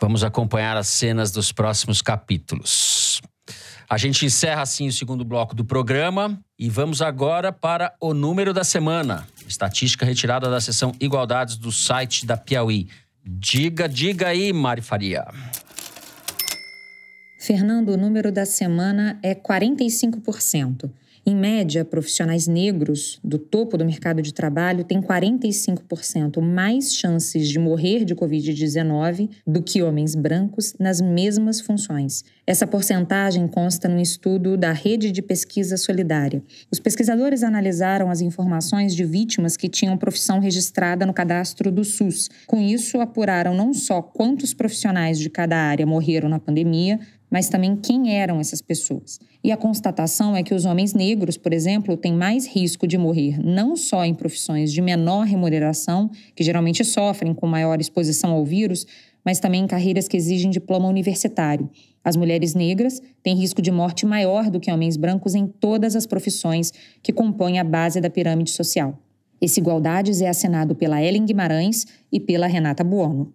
[0.00, 3.22] vamos acompanhar as cenas dos próximos capítulos.
[3.88, 8.52] A gente encerra assim o segundo bloco do programa e vamos agora para o número
[8.52, 9.26] da semana.
[9.46, 12.88] Estatística retirada da seção Igualdades do site da Piauí.
[13.26, 15.24] Diga, diga aí, Mari Faria.
[17.38, 20.90] Fernando, o número da semana é 45%.
[21.26, 27.58] Em média, profissionais negros do topo do mercado de trabalho têm 45% mais chances de
[27.58, 32.22] morrer de Covid-19 do que homens brancos nas mesmas funções.
[32.46, 36.42] Essa porcentagem consta num estudo da Rede de Pesquisa Solidária.
[36.70, 42.28] Os pesquisadores analisaram as informações de vítimas que tinham profissão registrada no cadastro do SUS.
[42.46, 47.00] Com isso, apuraram não só quantos profissionais de cada área morreram na pandemia,
[47.34, 49.18] mas também quem eram essas pessoas.
[49.42, 53.44] E a constatação é que os homens negros, por exemplo, têm mais risco de morrer
[53.44, 58.86] não só em profissões de menor remuneração, que geralmente sofrem com maior exposição ao vírus,
[59.24, 61.68] mas também em carreiras que exigem diploma universitário.
[62.04, 66.06] As mulheres negras têm risco de morte maior do que homens brancos em todas as
[66.06, 68.96] profissões que compõem a base da pirâmide social.
[69.40, 73.34] Esse Igualdades é assinado pela Ellen Guimarães e pela Renata Buono.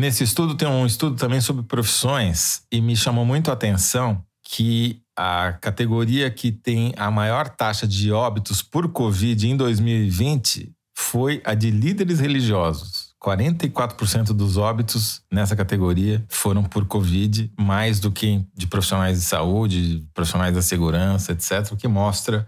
[0.00, 5.02] Nesse estudo tem um estudo também sobre profissões e me chamou muito a atenção que
[5.14, 11.52] a categoria que tem a maior taxa de óbitos por Covid em 2020 foi a
[11.52, 13.10] de líderes religiosos.
[13.22, 20.02] 44% dos óbitos nessa categoria foram por Covid, mais do que de profissionais de saúde,
[20.14, 22.46] profissionais da segurança, etc., o que mostra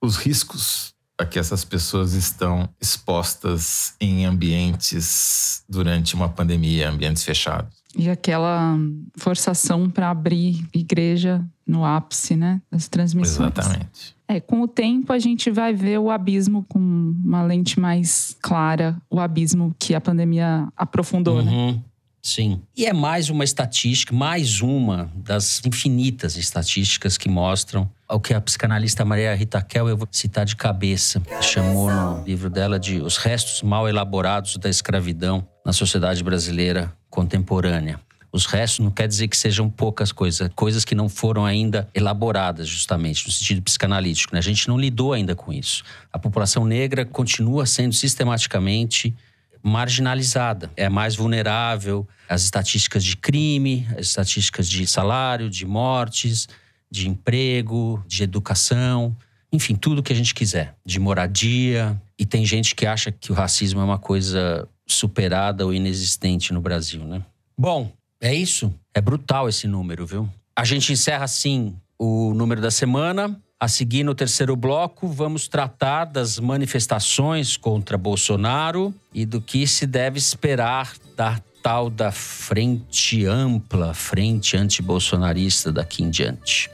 [0.00, 7.80] os riscos a que essas pessoas estão expostas em ambientes durante uma pandemia, ambientes fechados.
[7.96, 8.78] E aquela
[9.16, 13.52] forçação para abrir igreja no ápice, né, das transmissões.
[13.52, 14.16] Exatamente.
[14.26, 18.96] É, com o tempo a gente vai ver o abismo com uma lente mais clara,
[19.10, 21.80] o abismo que a pandemia aprofundou, né?
[22.22, 22.60] Sim.
[22.76, 28.40] E é mais uma estatística, mais uma das infinitas estatísticas que mostram o que a
[28.40, 33.16] psicanalista Maria Rita Kel, eu vou citar de cabeça, chamou no livro dela de Os
[33.16, 38.00] Restos Mal Elaborados da Escravidão na Sociedade Brasileira Contemporânea.
[38.32, 42.68] Os restos não quer dizer que sejam poucas coisas, coisas que não foram ainda elaboradas,
[42.68, 44.32] justamente, no sentido psicanalítico.
[44.32, 44.38] Né?
[44.38, 45.82] A gente não lidou ainda com isso.
[46.12, 49.16] A população negra continua sendo sistematicamente
[49.62, 56.48] marginalizada, é mais vulnerável às estatísticas de crime, às estatísticas de salário, de mortes,
[56.90, 59.16] de emprego, de educação,
[59.52, 62.00] enfim, tudo que a gente quiser, de moradia.
[62.18, 66.60] E tem gente que acha que o racismo é uma coisa superada ou inexistente no
[66.60, 67.24] Brasil, né?
[67.58, 68.72] Bom, é isso.
[68.94, 70.28] É brutal esse número, viu?
[70.56, 73.40] A gente encerra assim o número da semana.
[73.60, 79.86] A seguir, no terceiro bloco, vamos tratar das manifestações contra Bolsonaro e do que se
[79.86, 86.70] deve esperar da tal da frente ampla, frente antibolsonarista daqui em diante.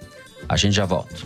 [0.48, 1.16] A gente já volta.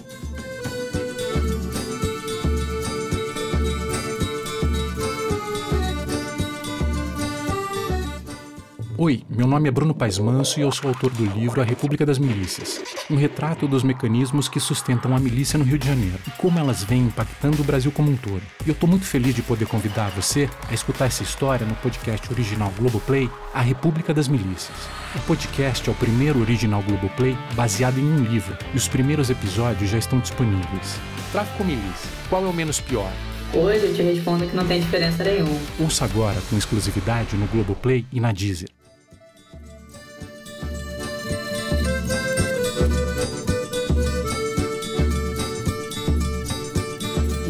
[9.02, 12.04] Oi, meu nome é Bruno Paes Manso e eu sou autor do livro A República
[12.04, 16.30] das Milícias, um retrato dos mecanismos que sustentam a milícia no Rio de Janeiro e
[16.32, 18.42] como elas vêm impactando o Brasil como um todo.
[18.62, 22.30] E eu estou muito feliz de poder convidar você a escutar essa história no podcast
[22.30, 24.76] original Globoplay, A República das Milícias.
[25.16, 29.88] O podcast é o primeiro original Globoplay baseado em um livro e os primeiros episódios
[29.88, 31.00] já estão disponíveis.
[31.32, 32.10] Tráfico milícia?
[32.28, 33.10] Qual é o menos pior?
[33.54, 35.58] Hoje eu te respondo que não tem diferença nenhuma.
[35.78, 38.68] Ouça agora com exclusividade no Globoplay e na Deezer.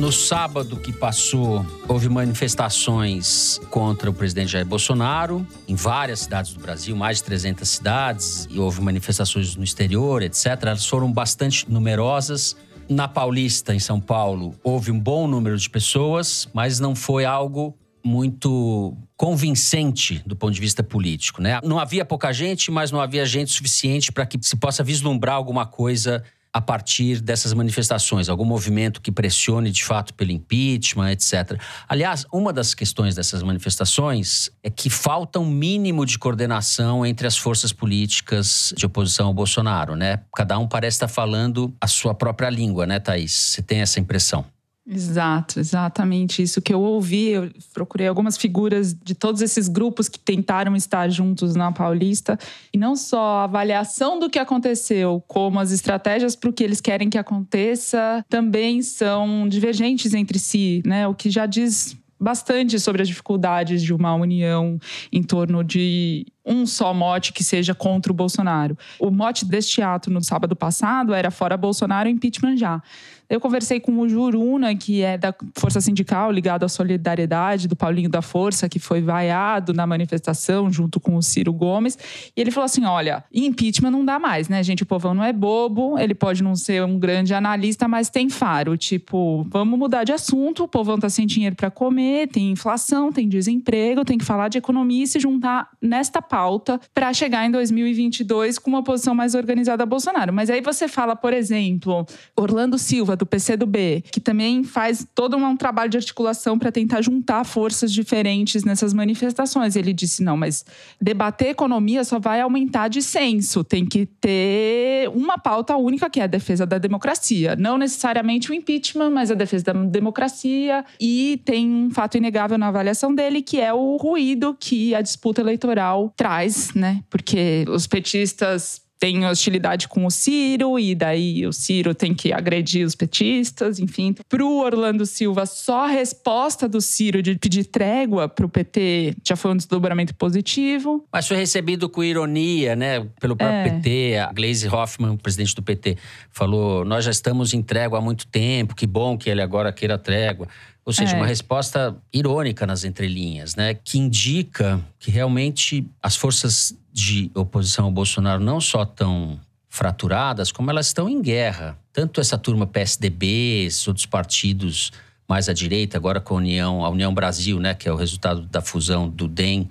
[0.01, 6.61] No sábado que passou, houve manifestações contra o presidente Jair Bolsonaro em várias cidades do
[6.61, 10.47] Brasil, mais de 300 cidades, e houve manifestações no exterior, etc.
[10.63, 12.57] Elas foram bastante numerosas.
[12.89, 17.77] Na Paulista, em São Paulo, houve um bom número de pessoas, mas não foi algo
[18.03, 21.61] muito convincente do ponto de vista político, né?
[21.63, 25.67] Não havia pouca gente, mas não havia gente suficiente para que se possa vislumbrar alguma
[25.67, 28.29] coisa a partir dessas manifestações?
[28.29, 31.61] Algum movimento que pressione de fato pelo impeachment, etc.
[31.89, 37.37] Aliás, uma das questões dessas manifestações é que falta um mínimo de coordenação entre as
[37.37, 40.21] forças políticas de oposição ao Bolsonaro, né?
[40.35, 43.33] Cada um parece estar falando a sua própria língua, né, Thaís?
[43.33, 44.45] Você tem essa impressão?
[44.93, 47.29] Exato, exatamente isso que eu ouvi.
[47.29, 52.37] Eu procurei algumas figuras de todos esses grupos que tentaram estar juntos na Paulista.
[52.75, 56.81] E não só a avaliação do que aconteceu, como as estratégias para o que eles
[56.81, 61.07] querem que aconteça, também são divergentes entre si, né?
[61.07, 64.79] O que já diz bastante sobre as dificuldades de uma união
[65.13, 68.77] em torno de um só mote que seja contra o Bolsonaro.
[68.99, 72.83] O mote deste ato no sábado passado era fora Bolsonaro, impeachment já.
[73.31, 78.11] Eu conversei com o Juruna, que é da Força Sindical, ligado à solidariedade do Paulinho
[78.11, 81.97] da Força, que foi vaiado na manifestação junto com o Ciro Gomes.
[82.37, 84.83] E ele falou assim: olha, impeachment não dá mais, né, gente?
[84.83, 88.77] O povão não é bobo, ele pode não ser um grande analista, mas tem faro.
[88.77, 93.29] Tipo, vamos mudar de assunto, o povão tá sem dinheiro para comer, tem inflação, tem
[93.29, 98.57] desemprego, tem que falar de economia e se juntar nesta pauta para chegar em 2022
[98.57, 100.33] com uma posição mais organizada a Bolsonaro.
[100.33, 102.07] Mas aí você fala, por exemplo,
[102.37, 107.43] Orlando Silva, do PCdoB, que também faz todo um trabalho de articulação para tentar juntar
[107.45, 109.75] forças diferentes nessas manifestações.
[109.75, 110.65] Ele disse: não, mas
[111.01, 116.25] debater economia só vai aumentar de senso, tem que ter uma pauta única, que é
[116.25, 117.57] a defesa da democracia.
[117.57, 120.85] Não necessariamente o impeachment, mas a defesa da democracia.
[121.01, 125.41] E tem um fato inegável na avaliação dele, que é o ruído que a disputa
[125.41, 127.03] eleitoral traz, né?
[127.09, 132.87] Porque os petistas tem hostilidade com o Ciro, e daí o Ciro tem que agredir
[132.87, 134.15] os petistas, enfim.
[134.29, 139.15] Para o Orlando Silva, só a resposta do Ciro de pedir trégua para o PT
[139.27, 141.03] já foi um desdobramento positivo.
[141.11, 143.71] Mas foi recebido com ironia, né, pelo próprio é.
[143.71, 144.19] PT.
[144.19, 145.97] A Glaze Hoffman, presidente do PT,
[146.31, 149.97] falou: Nós já estamos em trégua há muito tempo, que bom que ele agora queira
[149.97, 150.47] trégua.
[150.91, 151.17] Ou seja, é.
[151.17, 153.75] uma resposta irônica nas entrelinhas, né?
[153.75, 159.39] Que indica que realmente as forças de oposição ao Bolsonaro não só estão
[159.69, 161.79] fraturadas, como elas estão em guerra.
[161.93, 164.91] Tanto essa turma PSDB, esses outros partidos
[165.29, 167.73] mais à direita, agora com a União, a União Brasil, né?
[167.73, 169.69] Que é o resultado da fusão do DEM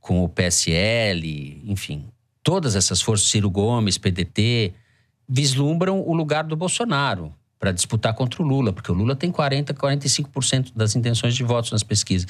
[0.00, 2.04] com o PSL, enfim.
[2.42, 4.74] Todas essas forças, Ciro Gomes, PDT,
[5.26, 7.32] vislumbram o lugar do Bolsonaro
[7.62, 11.70] para disputar contra o Lula, porque o Lula tem 40, 45% das intenções de votos
[11.70, 12.26] nas pesquisas.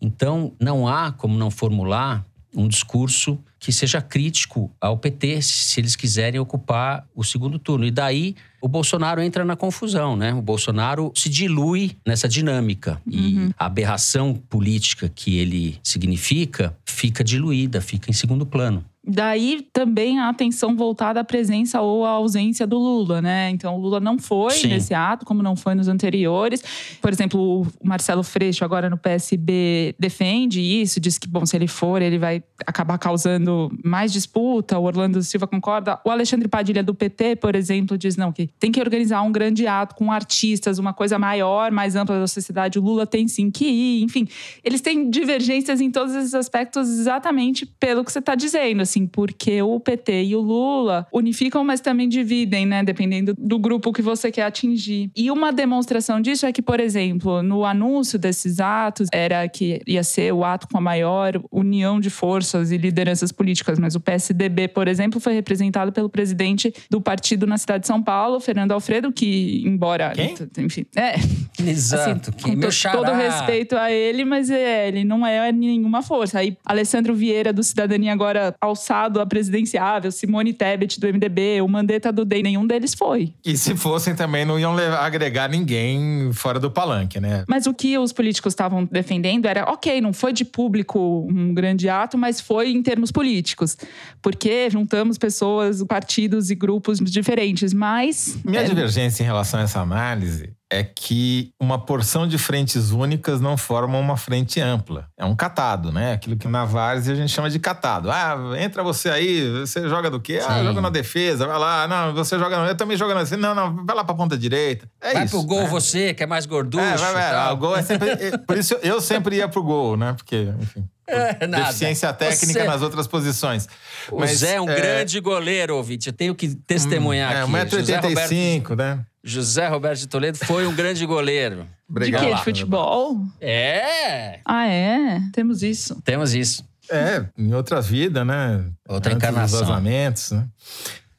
[0.00, 2.24] Então, não há como não formular
[2.54, 7.84] um discurso que seja crítico ao PT, se eles quiserem ocupar o segundo turno.
[7.84, 10.32] E daí o Bolsonaro entra na confusão, né?
[10.32, 13.48] O Bolsonaro se dilui nessa dinâmica uhum.
[13.48, 18.84] e a aberração política que ele significa fica diluída, fica em segundo plano.
[19.06, 23.50] Daí também a atenção voltada à presença ou à ausência do Lula, né?
[23.50, 24.68] Então o Lula não foi Sim.
[24.68, 26.62] nesse ato, como não foi nos anteriores.
[27.00, 31.68] Por exemplo, o Marcelo Freixo, agora no PSB, defende isso, diz que, bom, se ele
[31.68, 34.78] for, ele vai acabar causando mais disputa.
[34.78, 36.00] O Orlando Silva concorda.
[36.04, 39.66] O Alexandre Padilha, do PT, por exemplo, diz não, que tem que organizar um grande
[39.66, 42.78] ato com artistas, uma coisa maior, mais ampla da sociedade.
[42.78, 44.02] O Lula tem sim que ir.
[44.02, 44.26] Enfim,
[44.64, 48.82] eles têm divergências em todos esses aspectos exatamente pelo que você está dizendo.
[48.82, 52.82] Assim, assim, porque o PT e o Lula unificam, mas também dividem, né?
[52.82, 55.10] Dependendo do grupo que você quer atingir.
[55.14, 60.02] E uma demonstração disso é que, por exemplo, no anúncio desses atos, era que ia
[60.02, 64.68] ser o ato com a maior união de forças e lideranças políticas, mas o PSDB,
[64.68, 69.12] por exemplo, foi representado pelo presidente do partido na cidade de São Paulo, Fernando Alfredo,
[69.12, 70.12] que, embora.
[70.14, 70.34] Quem?
[70.58, 70.86] Enfim.
[70.96, 71.14] É.
[71.66, 72.30] Exato.
[72.36, 76.38] Assim, com to, todo respeito a ele, mas é, ele não é nenhuma força.
[76.38, 81.68] Aí, Alessandro Vieira, do Cidadania, agora ao alçado a presidenciável, Simone Tebet do MDB, o
[81.68, 83.34] Mandetta do DEM, nenhum deles foi.
[83.44, 87.44] E se fossem também não iam levar, agregar ninguém fora do palanque, né?
[87.48, 91.88] Mas o que os políticos estavam defendendo era, ok, não foi de público um grande
[91.88, 93.76] ato, mas foi em termos políticos.
[94.22, 98.38] Porque juntamos pessoas, partidos e grupos diferentes, mas...
[98.44, 98.64] Minha é...
[98.64, 103.98] divergência em relação a essa análise é que uma porção de frentes únicas não forma
[103.98, 105.08] uma frente ampla.
[105.16, 106.12] É um catado, né?
[106.12, 108.10] Aquilo que na várzea a gente chama de catado.
[108.10, 110.40] Ah, entra você aí, você joga do quê?
[110.46, 111.86] Ah, joga na defesa, vai lá.
[111.86, 112.56] Não, você joga.
[112.56, 113.36] Eu também jogo assim.
[113.36, 114.88] Não, não, vai lá pra ponta direita.
[115.00, 115.36] É vai isso.
[115.36, 115.68] Vai pro gol né?
[115.68, 116.84] você, que é mais gorducho.
[116.84, 117.52] É, vai, vai.
[117.52, 118.38] O gol é sempre.
[118.46, 120.14] por isso eu sempre ia pro gol, né?
[120.14, 120.88] Porque, enfim.
[121.06, 122.66] É, deficiência técnica Você...
[122.66, 123.68] nas outras posições.
[124.10, 124.74] O Mas, Zé é um é...
[124.74, 126.08] grande goleiro, ouvinte.
[126.08, 127.76] Eu tenho que testemunhar hum, é, aqui.
[127.76, 129.04] É, 1,85m, né?
[129.22, 131.66] José Roberto de Toledo foi um grande goleiro.
[131.88, 132.22] Obrigado.
[132.22, 132.34] De quê?
[132.34, 133.20] De futebol?
[133.40, 134.40] É.
[134.44, 135.20] Ah, é?
[135.32, 136.00] Temos isso.
[136.04, 136.64] Temos isso.
[136.90, 138.64] É, em outra vida, né?
[138.88, 139.58] Outra Antes encarnação.
[139.58, 140.46] Dos vazamentos, né?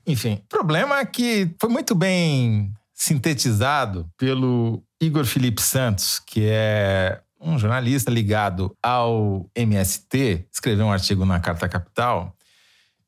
[0.06, 7.20] Enfim, o problema é que foi muito bem sintetizado pelo Igor Felipe Santos, que é
[7.48, 12.36] um jornalista ligado ao MST, escreveu um artigo na Carta Capital,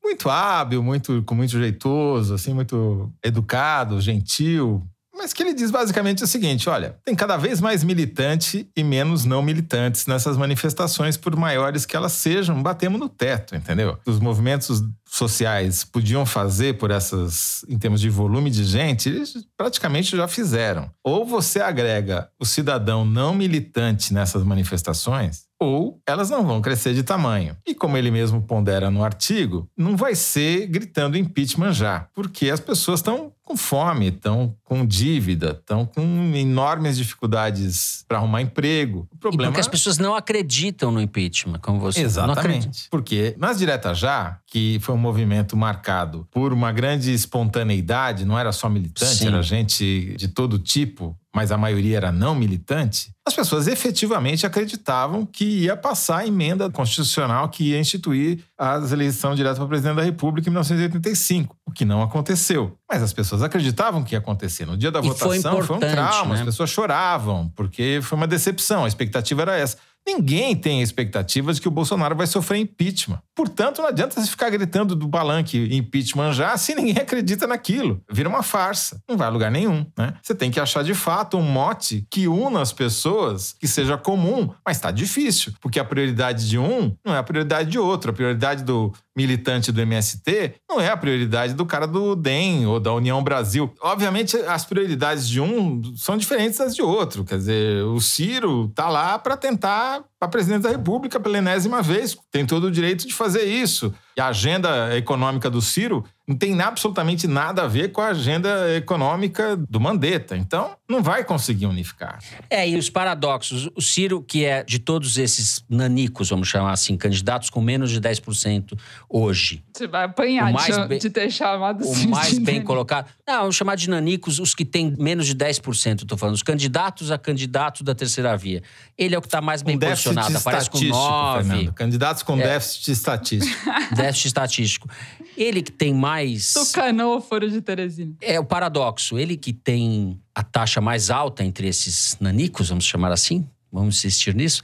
[0.02, 4.82] muito hábil, muito com muito jeitoso, assim, muito educado, gentil,
[5.20, 9.26] mas que ele diz basicamente o seguinte: olha, tem cada vez mais militante e menos
[9.26, 13.98] não militantes nessas manifestações, por maiores que elas sejam, batemos no teto, entendeu?
[14.06, 20.16] Os movimentos sociais podiam fazer por essas, em termos de volume de gente, eles praticamente
[20.16, 20.90] já fizeram.
[21.02, 27.02] Ou você agrega o cidadão não militante nessas manifestações, ou elas não vão crescer de
[27.02, 27.54] tamanho.
[27.66, 32.60] E como ele mesmo pondera no artigo, não vai ser gritando impeachment já, porque as
[32.60, 36.02] pessoas estão com fome, estão com dívida, estão com
[36.34, 39.08] enormes dificuldades para arrumar emprego.
[39.12, 42.88] O problema e porque as pessoas não acreditam no impeachment, como você Exatamente.
[42.88, 48.52] Porque nas diretas já, que foi um movimento marcado por uma grande espontaneidade, não era
[48.52, 49.28] só militante, Sim.
[49.28, 55.24] era gente de todo tipo, mas a maioria era não militante, as pessoas efetivamente acreditavam
[55.24, 60.02] que ia passar a emenda constitucional que ia instituir a eleição direta para presidente da
[60.02, 62.76] República em 1985, o que não aconteceu.
[62.90, 64.66] Mas as pessoas acreditavam que ia acontecer.
[64.66, 66.40] No dia da e votação foi, foi um trauma, né?
[66.40, 69.76] as pessoas choravam, porque foi uma decepção, a expectativa era essa.
[70.06, 73.20] Ninguém tem expectativas de que o Bolsonaro vai sofrer impeachment.
[73.34, 78.02] Portanto, não adianta você ficar gritando do palanque impeachment já se ninguém acredita naquilo.
[78.10, 79.00] Vira uma farsa.
[79.08, 80.14] Não vai a lugar nenhum, né?
[80.22, 84.50] Você tem que achar de fato um mote que una as pessoas, que seja comum,
[84.66, 88.10] mas está difícil, porque a prioridade de um não é a prioridade de outro.
[88.10, 92.80] A prioridade do militante do MST não é a prioridade do cara do DEM ou
[92.80, 93.72] da União Brasil.
[93.80, 97.24] Obviamente, as prioridades de um são diferentes das de outro.
[97.24, 101.80] Quer dizer, o Ciro tá lá para tentar time para presidente da República pela enésima
[101.80, 103.92] vez, tem todo o direito de fazer isso.
[104.14, 108.76] E a agenda econômica do Ciro não tem absolutamente nada a ver com a agenda
[108.76, 110.36] econômica do Mandetta.
[110.36, 112.20] Então, não vai conseguir unificar.
[112.48, 113.68] É, e os paradoxos.
[113.74, 118.00] O Ciro, que é de todos esses nanicos, vamos chamar assim, candidatos com menos de
[118.00, 119.64] 10% hoje.
[119.74, 123.08] Você vai apanhar de, bem, de ter chamado O mais bem colocado.
[123.26, 126.34] Não, vamos chamar de nanicos os que têm menos de 10%, estou falando.
[126.34, 128.62] Os candidatos a candidato da terceira via.
[128.96, 130.09] Ele é o que está mais bem um posicionado.
[130.18, 131.48] Aparece com 9.
[131.48, 131.72] Fernando.
[131.72, 132.42] Candidatos com é.
[132.42, 133.70] déficit estatístico.
[133.94, 134.88] déficit estatístico.
[135.36, 136.52] Ele que tem mais.
[136.52, 138.14] Tucanou foro de Teresina.
[138.20, 139.18] É o paradoxo.
[139.18, 144.34] Ele que tem a taxa mais alta entre esses nanicos, vamos chamar assim, vamos insistir
[144.34, 144.62] nisso,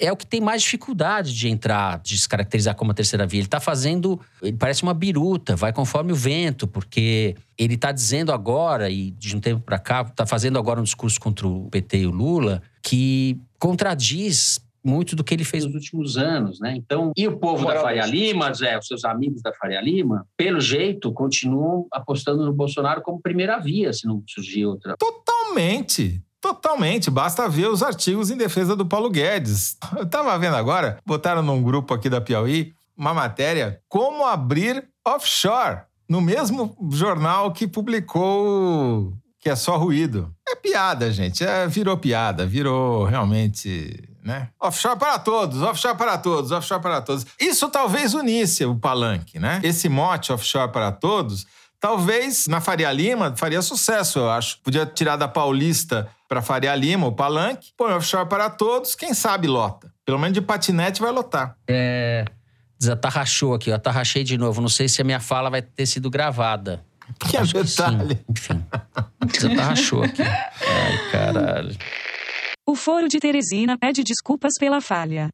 [0.00, 3.40] é o que tem mais dificuldade de entrar, de se caracterizar como a terceira via.
[3.40, 8.32] Ele está fazendo, ele parece uma biruta, vai conforme o vento, porque ele está dizendo
[8.32, 11.98] agora, e de um tempo para cá, está fazendo agora um discurso contra o PT
[11.98, 16.74] e o Lula, que contradiz muito do que ele fez nos últimos anos, né?
[16.76, 20.60] Então, e o povo da Faria Lima, Zé, os seus amigos da Faria Lima, pelo
[20.60, 24.96] jeito, continuam apostando no Bolsonaro como primeira via, se não surgir outra.
[24.96, 26.22] Totalmente.
[26.40, 29.76] Totalmente, basta ver os artigos em defesa do Paulo Guedes.
[29.94, 35.82] Eu estava vendo agora, botaram num grupo aqui da Piauí uma matéria como abrir offshore,
[36.08, 40.32] no mesmo jornal que publicou que é só ruído.
[40.48, 41.42] É piada, gente.
[41.44, 44.48] É, virou piada, virou realmente né?
[44.60, 47.26] Offshore para todos, offshore para todos, offshore para todos.
[47.40, 49.60] Isso talvez unisse o palanque, né?
[49.62, 51.46] Esse mote offshore para todos,
[51.78, 54.58] talvez na Faria Lima faria sucesso, eu acho.
[54.62, 59.48] Podia tirar da Paulista para Faria Lima o palanque, põe offshore para todos, quem sabe
[59.48, 59.92] lota.
[60.04, 61.56] Pelo menos de patinete vai lotar.
[61.66, 62.24] É.
[62.78, 64.60] Desatarrachou aqui, eu atarrachei de novo.
[64.60, 66.82] Não sei se a minha fala vai ter sido gravada.
[67.18, 68.14] Que é detalhe.
[68.16, 68.64] Que Enfim.
[69.26, 70.22] Desatarrachou aqui.
[70.22, 71.76] Ai, caralho.
[72.66, 75.28] O Foro de Teresina pede desculpas pela falha.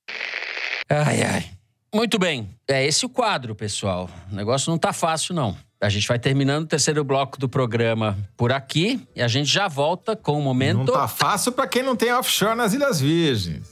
[0.89, 1.51] Ai, ai.
[1.95, 2.49] Muito bem.
[2.69, 4.09] É esse o quadro, pessoal.
[4.31, 5.57] O negócio não tá fácil, não.
[5.81, 9.69] A gente vai terminando o terceiro bloco do programa por aqui e a gente já
[9.69, 10.79] volta com o momento.
[10.79, 13.69] Não tá fácil para quem não tem offshore nas Ilhas Virgens.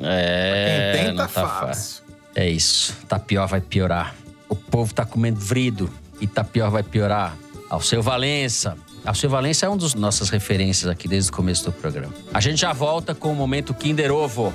[0.00, 0.92] É.
[0.92, 1.66] Pra quem tem, tá, tá fácil.
[1.66, 2.04] fácil.
[2.34, 2.96] É isso.
[3.06, 4.14] Tá pior, vai piorar.
[4.48, 5.92] O povo tá comendo vrido
[6.22, 7.36] e tá pior, vai piorar.
[7.68, 8.76] Ao seu Valença.
[9.04, 12.14] Alceu Valença é uma das nossas referências aqui desde o começo do programa.
[12.32, 14.54] A gente já volta com o momento Kinder Ovo.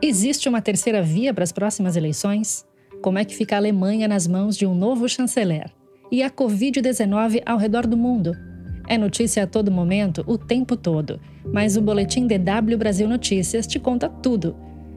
[0.00, 2.64] Existe uma terceira via para as próximas eleições?
[3.02, 5.70] Como é que fica a Alemanha nas mãos de um novo chanceler?
[6.10, 8.32] E a Covid-19 ao redor do mundo?
[8.88, 11.20] É notícia a todo momento, o tempo todo.
[11.44, 14.56] Mas o Boletim DW Brasil Notícias te conta tudo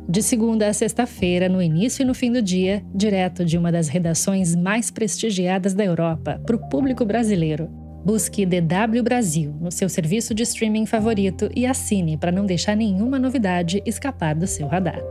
[0.10, 3.90] de segunda a sexta-feira, no início e no fim do dia, direto de uma das
[3.90, 7.70] redações mais prestigiadas da Europa, para o público brasileiro.
[8.06, 13.20] Busque DW Brasil no seu serviço de streaming favorito e assine para não deixar nenhuma
[13.20, 15.02] novidade escapar do seu radar.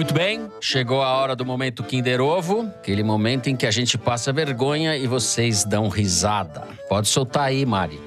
[0.00, 3.98] Muito bem, chegou a hora do momento Kinder Ovo, aquele momento em que a gente
[3.98, 6.66] passa vergonha e vocês dão risada.
[6.88, 8.00] Pode soltar aí, Mari.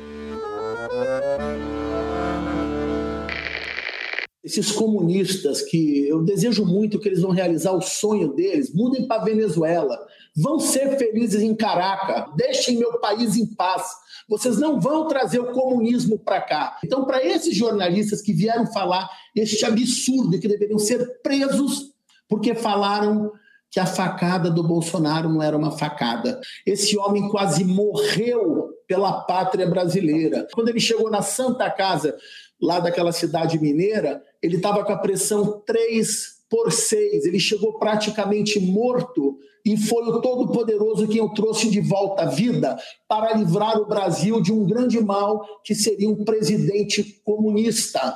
[4.44, 9.24] Esses comunistas que eu desejo muito que eles vão realizar o sonho deles, mudem para
[9.24, 9.96] Venezuela,
[10.36, 13.84] vão ser felizes em Caraca, deixem meu país em paz.
[14.30, 16.78] Vocês não vão trazer o comunismo para cá.
[16.84, 21.94] Então, para esses jornalistas que vieram falar este absurdo que deveriam ser presos
[22.28, 23.32] porque falaram
[23.70, 26.40] que a facada do Bolsonaro não era uma facada.
[26.66, 30.48] Esse homem quase morreu pela pátria brasileira.
[30.54, 32.16] Quando ele chegou na Santa Casa,
[32.62, 37.26] lá daquela cidade mineira, ele estava com a pressão 3 por 6.
[37.26, 42.78] Ele chegou praticamente morto e foi o Todo-Poderoso quem o trouxe de volta à vida
[43.08, 48.14] para livrar o Brasil de um grande mal que seria um presidente comunista.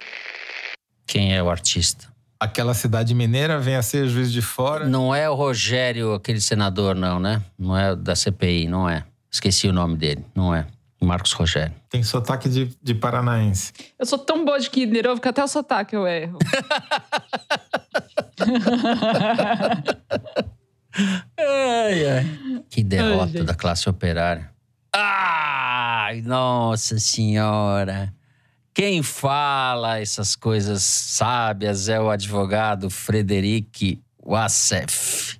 [1.07, 2.13] Quem é o artista?
[2.39, 4.87] Aquela cidade mineira vem a ser juiz de fora.
[4.87, 7.41] Não é o Rogério, aquele senador, não, né?
[7.57, 9.03] Não é da CPI, não é.
[9.31, 10.67] Esqueci o nome dele, não é.
[11.01, 11.73] Marcos Rogério.
[11.89, 13.73] Tem sotaque de, de paranaense.
[13.97, 14.69] Eu sou tão boa de
[15.09, 16.37] Ovo que até o sotaque eu erro.
[21.37, 22.63] ai, ai.
[22.69, 24.49] Que derrota ai, da classe operária.
[24.93, 28.13] Ai, nossa senhora.
[28.73, 35.39] Quem fala essas coisas sábias é o advogado Frederic Wassef,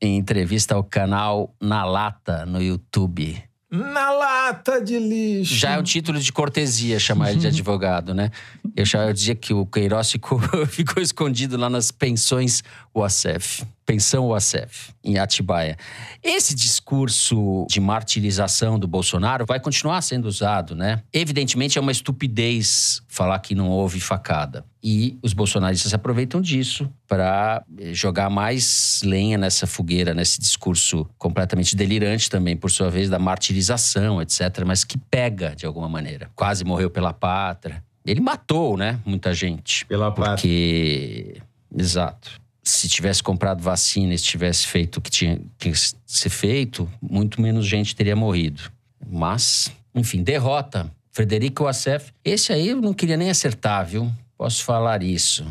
[0.00, 3.49] em entrevista ao canal Na Lata no YouTube.
[3.70, 5.54] Na lata de lixo.
[5.54, 8.30] Já é um título de cortesia chamar ele de advogado, né?
[8.74, 13.64] Eu, já, eu dizia que o Queiroz ficou, ficou escondido lá nas pensões UACF.
[13.86, 15.76] Pensão UACF, em Atibaia.
[16.22, 21.02] Esse discurso de martirização do Bolsonaro vai continuar sendo usado, né?
[21.12, 24.64] Evidentemente é uma estupidez falar que não houve facada.
[24.82, 31.76] E os bolsonaristas aproveitam disso para eh, jogar mais lenha nessa fogueira, nesse discurso completamente
[31.76, 36.30] delirante também, por sua vez, da martirização, etc., mas que pega de alguma maneira.
[36.34, 37.84] Quase morreu pela pátria.
[38.06, 38.98] Ele matou, né?
[39.04, 39.84] Muita gente.
[39.84, 40.34] Pela pátria.
[40.34, 41.42] Porque.
[41.76, 45.72] Exato se tivesse comprado vacina e se tivesse feito o que tinha que
[46.06, 48.62] ser feito, muito menos gente teria morrido.
[49.06, 50.90] Mas, enfim, derrota.
[51.10, 52.12] Frederico Wassef.
[52.24, 54.10] Esse aí eu não queria nem acertar, viu?
[54.40, 55.44] Posso falar isso.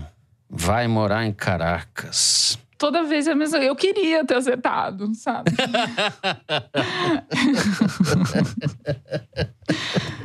[0.50, 2.58] Vai morar em Caracas.
[2.76, 3.60] Toda vez é a mesma.
[3.60, 5.52] Eu queria ter acertado, sabe?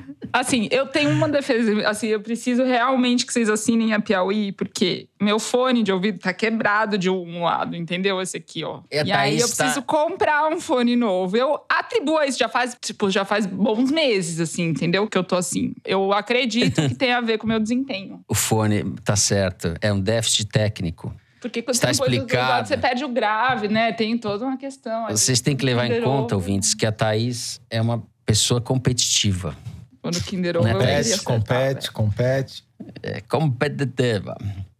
[0.34, 1.88] Assim, eu tenho uma defesa.
[1.88, 6.32] Assim, eu preciso realmente que vocês assinem a Piauí, porque meu fone de ouvido tá
[6.32, 8.20] quebrado de um lado, entendeu?
[8.20, 8.80] Esse aqui, ó.
[8.90, 11.36] É, e aí eu preciso comprar um fone novo.
[11.36, 15.06] Eu atribuo isso já faz, tipo, já faz bons meses, assim, entendeu?
[15.06, 15.72] Que eu tô assim.
[15.84, 18.20] Eu acredito que tem a ver com o meu desempenho.
[18.28, 19.74] O fone, tá certo.
[19.80, 21.14] É um déficit técnico.
[21.40, 22.66] Porque quando Está você explicado.
[22.66, 23.92] você perde o grave, né?
[23.92, 25.06] Tem toda uma questão.
[25.08, 29.56] Vocês têm que levar em conta, ouvintes, que a Thaís é uma pessoa competitiva.
[30.04, 32.64] Quando o Kinder Ovo compete, compete, compete.
[33.02, 34.36] É competitiva.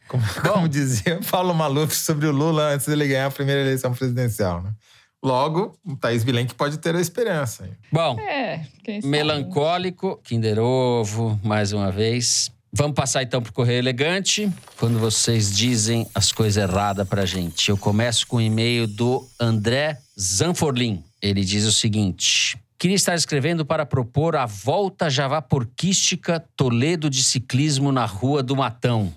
[0.07, 4.62] Como, como dizia Paulo Maluf sobre o Lula antes dele ganhar a primeira eleição presidencial,
[4.62, 4.70] né?
[5.25, 7.66] Logo, o Thaís Bilenque pode ter a esperança.
[7.91, 8.66] Bom, é,
[9.03, 12.53] melancólico, Kinder Ovo, mais uma vez.
[12.70, 17.70] Vamos passar então pro Correio Elegante, quando vocês dizem as coisas erradas pra gente.
[17.70, 21.03] Eu começo com o um e-mail do André Zanforlin.
[21.22, 27.91] Ele diz o seguinte: Queria estar escrevendo para propor a volta javaporquística Toledo de ciclismo
[27.91, 29.11] na Rua do Matão.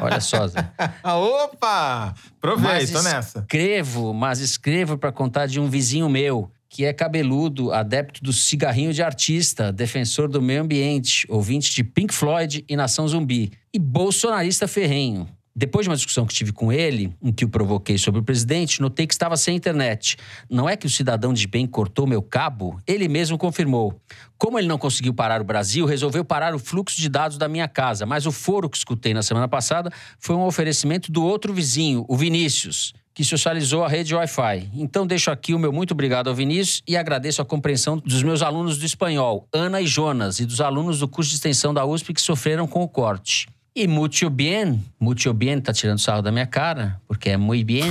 [0.00, 0.72] Olha só, Zé.
[1.04, 2.14] Opa!
[2.38, 3.40] Aproveito, mas nessa.
[3.40, 8.94] Escrevo, mas escrevo para contar de um vizinho meu, que é cabeludo, adepto do cigarrinho
[8.94, 14.66] de artista, defensor do meio ambiente, ouvinte de Pink Floyd e Nação Zumbi, e bolsonarista
[14.66, 15.28] ferrenho.
[15.58, 18.80] Depois de uma discussão que tive com ele, em que o provoquei sobre o presidente,
[18.80, 20.16] notei que estava sem internet.
[20.48, 22.80] Não é que o cidadão de bem cortou meu cabo?
[22.86, 24.00] Ele mesmo confirmou.
[24.38, 27.66] Como ele não conseguiu parar o Brasil, resolveu parar o fluxo de dados da minha
[27.66, 28.06] casa.
[28.06, 29.90] Mas o foro que escutei na semana passada
[30.20, 34.70] foi um oferecimento do outro vizinho, o Vinícius que socializou a rede Wi-Fi.
[34.74, 38.42] Então deixo aqui o meu muito obrigado ao Vinícius e agradeço a compreensão dos meus
[38.42, 42.14] alunos do espanhol, Ana e Jonas, e dos alunos do curso de extensão da USP
[42.14, 43.48] que sofreram com o corte.
[43.78, 47.84] E muito bem, muito bem, tá tirando sarro da minha cara, porque é muito bem.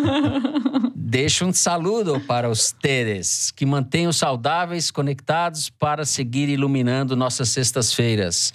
[0.96, 8.54] Deixo um saludo para os teres, que mantenham saudáveis, conectados para seguir iluminando nossas sextas-feiras.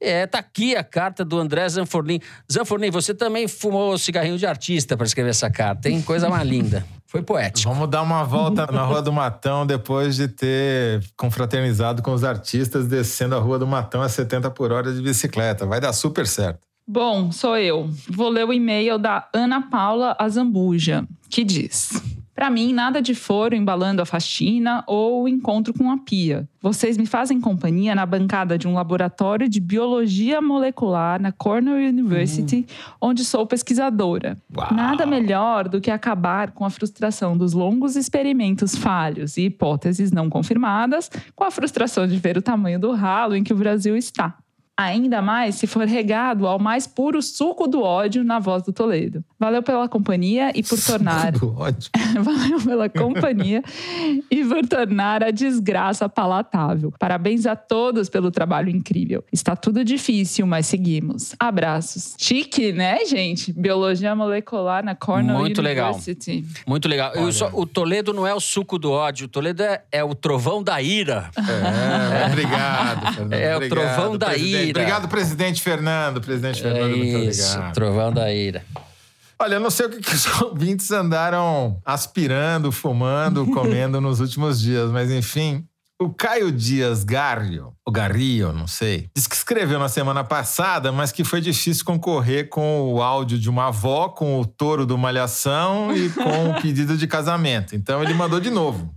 [0.00, 2.20] É, tá aqui a carta do André Zanforlin.
[2.50, 6.00] Zanforlin, você também fumou cigarrinho de artista para escrever essa carta, hein?
[6.00, 6.86] Coisa mais linda.
[7.08, 7.72] Foi poético.
[7.72, 12.86] Vamos dar uma volta na Rua do Matão depois de ter confraternizado com os artistas
[12.86, 15.64] descendo a Rua do Matão a 70 por hora de bicicleta.
[15.64, 16.60] Vai dar super certo.
[16.86, 17.88] Bom, sou eu.
[18.10, 21.92] Vou ler o e-mail da Ana Paula Azambuja, que diz:
[22.38, 26.48] Para mim, nada de foro embalando a faxina ou o encontro com a pia.
[26.62, 32.64] Vocês me fazem companhia na bancada de um laboratório de biologia molecular na Cornell University,
[33.00, 34.38] onde sou pesquisadora.
[34.56, 34.72] Uau.
[34.72, 40.30] Nada melhor do que acabar com a frustração dos longos experimentos falhos e hipóteses não
[40.30, 44.38] confirmadas, com a frustração de ver o tamanho do ralo em que o Brasil está.
[44.78, 49.24] Ainda mais se for regado ao mais puro suco do ódio na voz do Toledo.
[49.36, 51.32] Valeu pela companhia e por tornar.
[51.32, 51.90] Do ódio.
[52.22, 53.60] Valeu pela companhia
[54.30, 56.92] e por tornar a desgraça palatável.
[56.96, 59.24] Parabéns a todos pelo trabalho incrível.
[59.32, 61.34] Está tudo difícil, mas seguimos.
[61.40, 62.14] Abraços.
[62.16, 63.52] Chique, né, gente?
[63.52, 65.90] Biologia molecular na Cornell Muito legal.
[65.94, 66.44] University.
[66.66, 67.14] Muito legal.
[67.14, 70.14] Eu só- o Toledo não é o suco do ódio, o Toledo é, é o
[70.14, 71.30] trovão da ira.
[71.36, 73.32] É, obrigado, Fernando.
[73.32, 74.67] É o Obrigado, trovão da presidente.
[74.68, 74.80] Ira.
[74.80, 76.20] Obrigado, presidente Fernando.
[76.20, 77.74] Presidente É Fernando, muito isso, obrigado.
[77.74, 78.64] trovão da ira.
[79.40, 84.60] Olha, eu não sei o que, que os ouvintes andaram aspirando, fumando, comendo nos últimos
[84.60, 85.64] dias, mas enfim.
[86.00, 91.10] O Caio Dias Garrio, ou Garrio, não sei, disse que escreveu na semana passada, mas
[91.10, 95.92] que foi difícil concorrer com o áudio de uma avó, com o touro do Malhação
[95.92, 97.74] e com o pedido de casamento.
[97.74, 98.94] Então ele mandou de novo.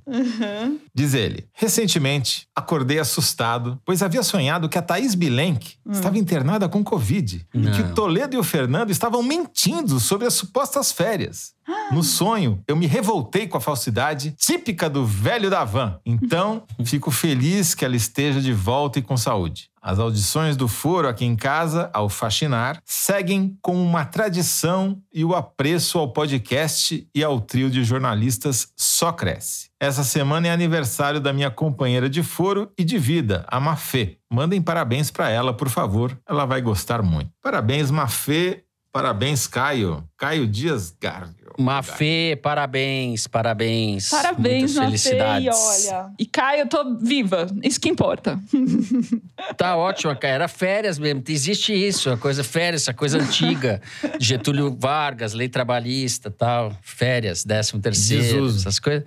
[0.94, 6.84] Diz ele: Recentemente, acordei assustado, pois havia sonhado que a Thaís Bilenque estava internada com
[6.84, 11.54] Covid e que o Toledo e o Fernando estavam mentindo sobre as supostas férias.
[11.92, 16.00] No sonho, eu me revoltei com a falsidade típica do velho da van.
[16.06, 19.71] Então, fico feliz que ela esteja de volta e com saúde.
[19.82, 25.34] As audições do Foro aqui em casa, ao faxinar, seguem com uma tradição e o
[25.34, 29.72] apreço ao podcast e ao trio de jornalistas só cresce.
[29.80, 34.20] Essa semana é aniversário da minha companheira de foro e de vida, a Mafê.
[34.32, 36.16] Mandem parabéns para ela, por favor.
[36.30, 37.32] Ela vai gostar muito.
[37.42, 38.64] Parabéns, Mafê.
[38.94, 40.04] Parabéns, Caio.
[40.16, 41.41] Caio Dias Gardio.
[41.60, 44.10] Mafê, parabéns, parabéns.
[44.10, 45.46] Parabéns, Muitas Mafê, felicidades.
[45.46, 46.10] e olha.
[46.20, 47.48] E Caio, eu tô viva.
[47.64, 48.40] Isso que importa.
[49.58, 50.34] Tá ótimo, cara.
[50.36, 51.24] Era férias mesmo.
[51.28, 53.82] Existe isso, a coisa férias, a coisa antiga.
[54.20, 56.76] Getúlio Vargas, lei trabalhista, tal.
[56.82, 58.60] Férias, décimo terceiro, Desuso.
[58.60, 59.04] essas coisas.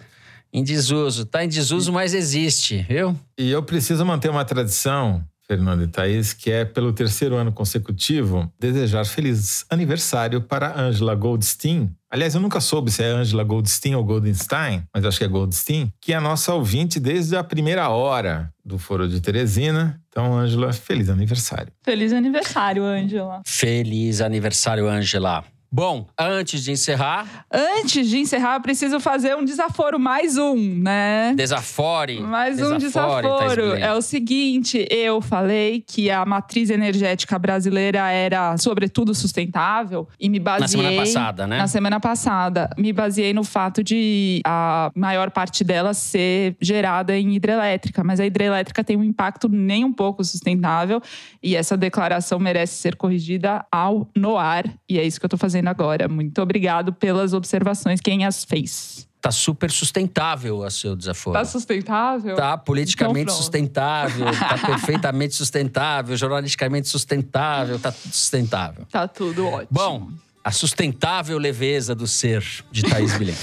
[0.53, 1.25] Em desuso.
[1.25, 3.17] Tá em desuso, mas existe, viu?
[3.39, 8.53] E eu preciso manter uma tradição, Fernando e Thaís, que é, pelo terceiro ano consecutivo,
[8.59, 11.91] desejar feliz aniversário para Angela Goldstein.
[12.15, 15.93] Aliás, eu nunca soube se é Angela Goldstein ou Goldenstein, mas acho que é Goldstein,
[16.01, 20.01] que é a nossa ouvinte desde a primeira hora do Foro de Teresina.
[20.11, 21.73] Então, Angela, feliz aniversário.
[21.83, 23.43] Feliz aniversário, Ângela.
[23.45, 25.43] Feliz aniversário, Angela.
[25.75, 31.35] Bom, antes de encerrar, Antes de encerrar, eu preciso fazer um desaforo, mais um, né?
[31.35, 32.21] desafore.
[32.21, 33.63] Mais um desafore, Thaís desaforo.
[33.63, 33.83] Bilenque.
[33.83, 40.39] É o seguinte, eu falei que a matriz energética brasileira era, sobretudo, sustentável e me
[40.39, 40.61] baseei...
[40.61, 41.59] Na semana passada, né?
[41.59, 42.71] Na semana passada.
[42.79, 48.27] Me baseei no fato de a maior parte dela ser gerada em hidrelétrica, mas a
[48.27, 51.03] hidrelétrica tem um impacto nem um pouco sustentável
[51.43, 55.37] e essa declaração merece ser corrigida ao no ar e é isso que eu tô
[55.37, 56.09] fazendo agora.
[56.09, 59.09] Muito obrigado pelas observações, quem as fez.
[59.21, 61.39] Tá super sustentável o seu desaforo.
[61.39, 62.37] Tá sustentável?
[62.37, 68.87] Tá politicamente Então, sustentável, tá perfeitamente sustentável, jornalisticamente sustentável, tá tudo sustentável.
[68.91, 69.69] Tá tudo ótimo.
[69.71, 70.11] Bom,
[70.45, 73.41] a sustentável leveza do ser de Thaís Bilenque.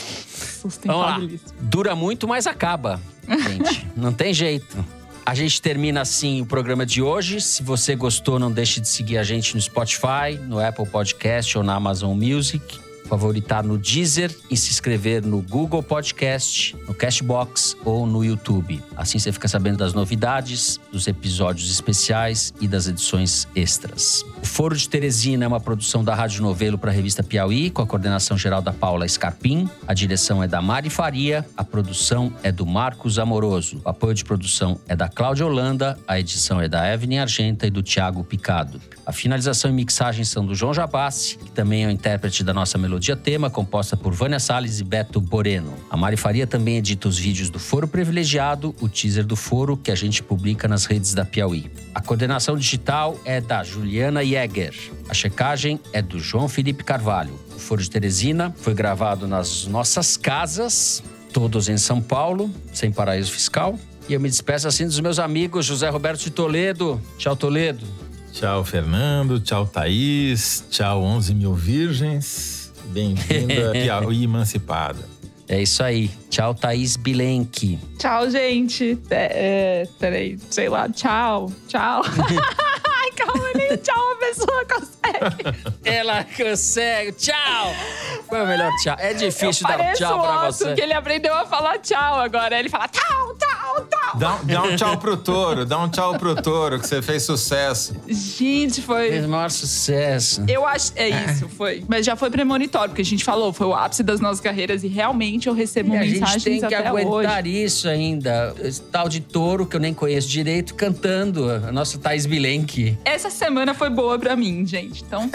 [0.85, 1.19] Vamos lá.
[1.59, 3.87] Dura muito, mas acaba, gente.
[3.97, 4.85] Não tem jeito.
[5.25, 7.39] A gente termina assim o programa de hoje.
[7.39, 11.63] Se você gostou, não deixe de seguir a gente no Spotify, no Apple Podcast ou
[11.63, 12.90] na Amazon Music.
[13.11, 18.81] Favoritar no Deezer e se inscrever no Google Podcast, no Cashbox ou no YouTube.
[18.95, 24.23] Assim você fica sabendo das novidades, dos episódios especiais e das edições extras.
[24.41, 27.81] O Foro de Teresina é uma produção da Rádio Novelo para a revista Piauí, com
[27.81, 29.69] a coordenação geral da Paula Scarpim.
[29.85, 33.81] A direção é da Mari Faria, a produção é do Marcos Amoroso.
[33.83, 37.69] O apoio de produção é da Cláudia Holanda, a edição é da Evelyn Argenta e
[37.69, 38.79] do Tiago Picado.
[39.05, 42.77] A finalização e mixagem são do João Jabassi, que também é o intérprete da nossa
[42.77, 45.73] melodia tema, composta por Vânia Salles e Beto Boreno.
[45.89, 49.89] A Mari Faria também edita os vídeos do Foro Privilegiado, o teaser do Foro, que
[49.89, 51.71] a gente publica nas redes da Piauí.
[51.95, 54.75] A coordenação digital é da Juliana Jäger.
[55.09, 57.33] A checagem é do João Felipe Carvalho.
[57.55, 63.31] O Foro de Teresina foi gravado nas nossas casas, todos em São Paulo, sem paraíso
[63.31, 63.79] fiscal.
[64.07, 67.01] E eu me despeço assim dos meus amigos José Roberto de Toledo.
[67.17, 67.85] Tchau, Toledo.
[68.31, 69.39] Tchau, Fernando.
[69.39, 70.65] Tchau, Thaís.
[70.69, 72.60] Tchau, 11 mil virgens.
[72.91, 75.09] Bem-vinda, Piauí emancipada.
[75.47, 76.09] É isso aí.
[76.29, 77.77] Tchau, Thaís Bilenque.
[77.97, 78.97] Tchau, gente.
[79.09, 80.87] É, é, peraí, sei lá.
[80.87, 81.51] Tchau.
[81.67, 82.03] Tchau.
[83.77, 85.57] tchau a pessoa consegue.
[85.83, 87.11] Ela consegue.
[87.13, 87.73] Tchau!
[88.27, 88.95] Qual é o melhor tchau?
[88.99, 90.73] É difícil Eu dar pareço tchau pra o você.
[90.73, 92.57] Que ele aprendeu a falar tchau agora.
[92.57, 94.19] Ele fala tchau, tchau, tchau.
[94.19, 97.95] Dá, dá um tchau pro touro, dá um tchau pro touro, que você fez sucesso.
[98.07, 99.09] Gente, foi.
[99.09, 100.43] Fez o maior sucesso.
[100.47, 100.91] Eu acho.
[100.95, 101.83] É isso, foi.
[101.87, 104.87] Mas já foi premonitório, porque a gente falou, foi o ápice das nossas carreiras e
[104.87, 107.63] realmente eu recebo E a mensagens gente tem que até aguentar hoje.
[107.63, 108.53] isso ainda.
[108.61, 112.97] Esse tal de touro que eu nem conheço direito, cantando a nossa Thais Bilenque.
[113.05, 115.03] Essa semana foi boa pra mim, gente.
[115.03, 115.29] Então,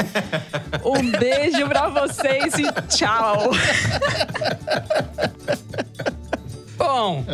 [0.84, 3.50] um beijo pra vocês e tchau.
[6.76, 7.24] Bom,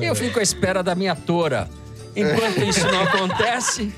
[0.00, 1.68] eu fico à espera da minha tora.
[2.14, 3.92] Enquanto isso não acontece,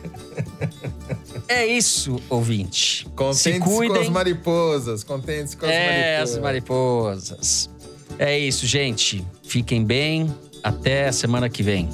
[1.46, 3.04] é isso, ouvinte.
[3.04, 5.86] Se Contente-se com as mariposas, contente-se com as É,
[6.18, 6.36] mariposas.
[6.36, 7.70] as mariposas.
[8.18, 9.24] É isso, gente.
[9.44, 10.34] Fiquem bem.
[10.64, 11.88] Até a semana que vem.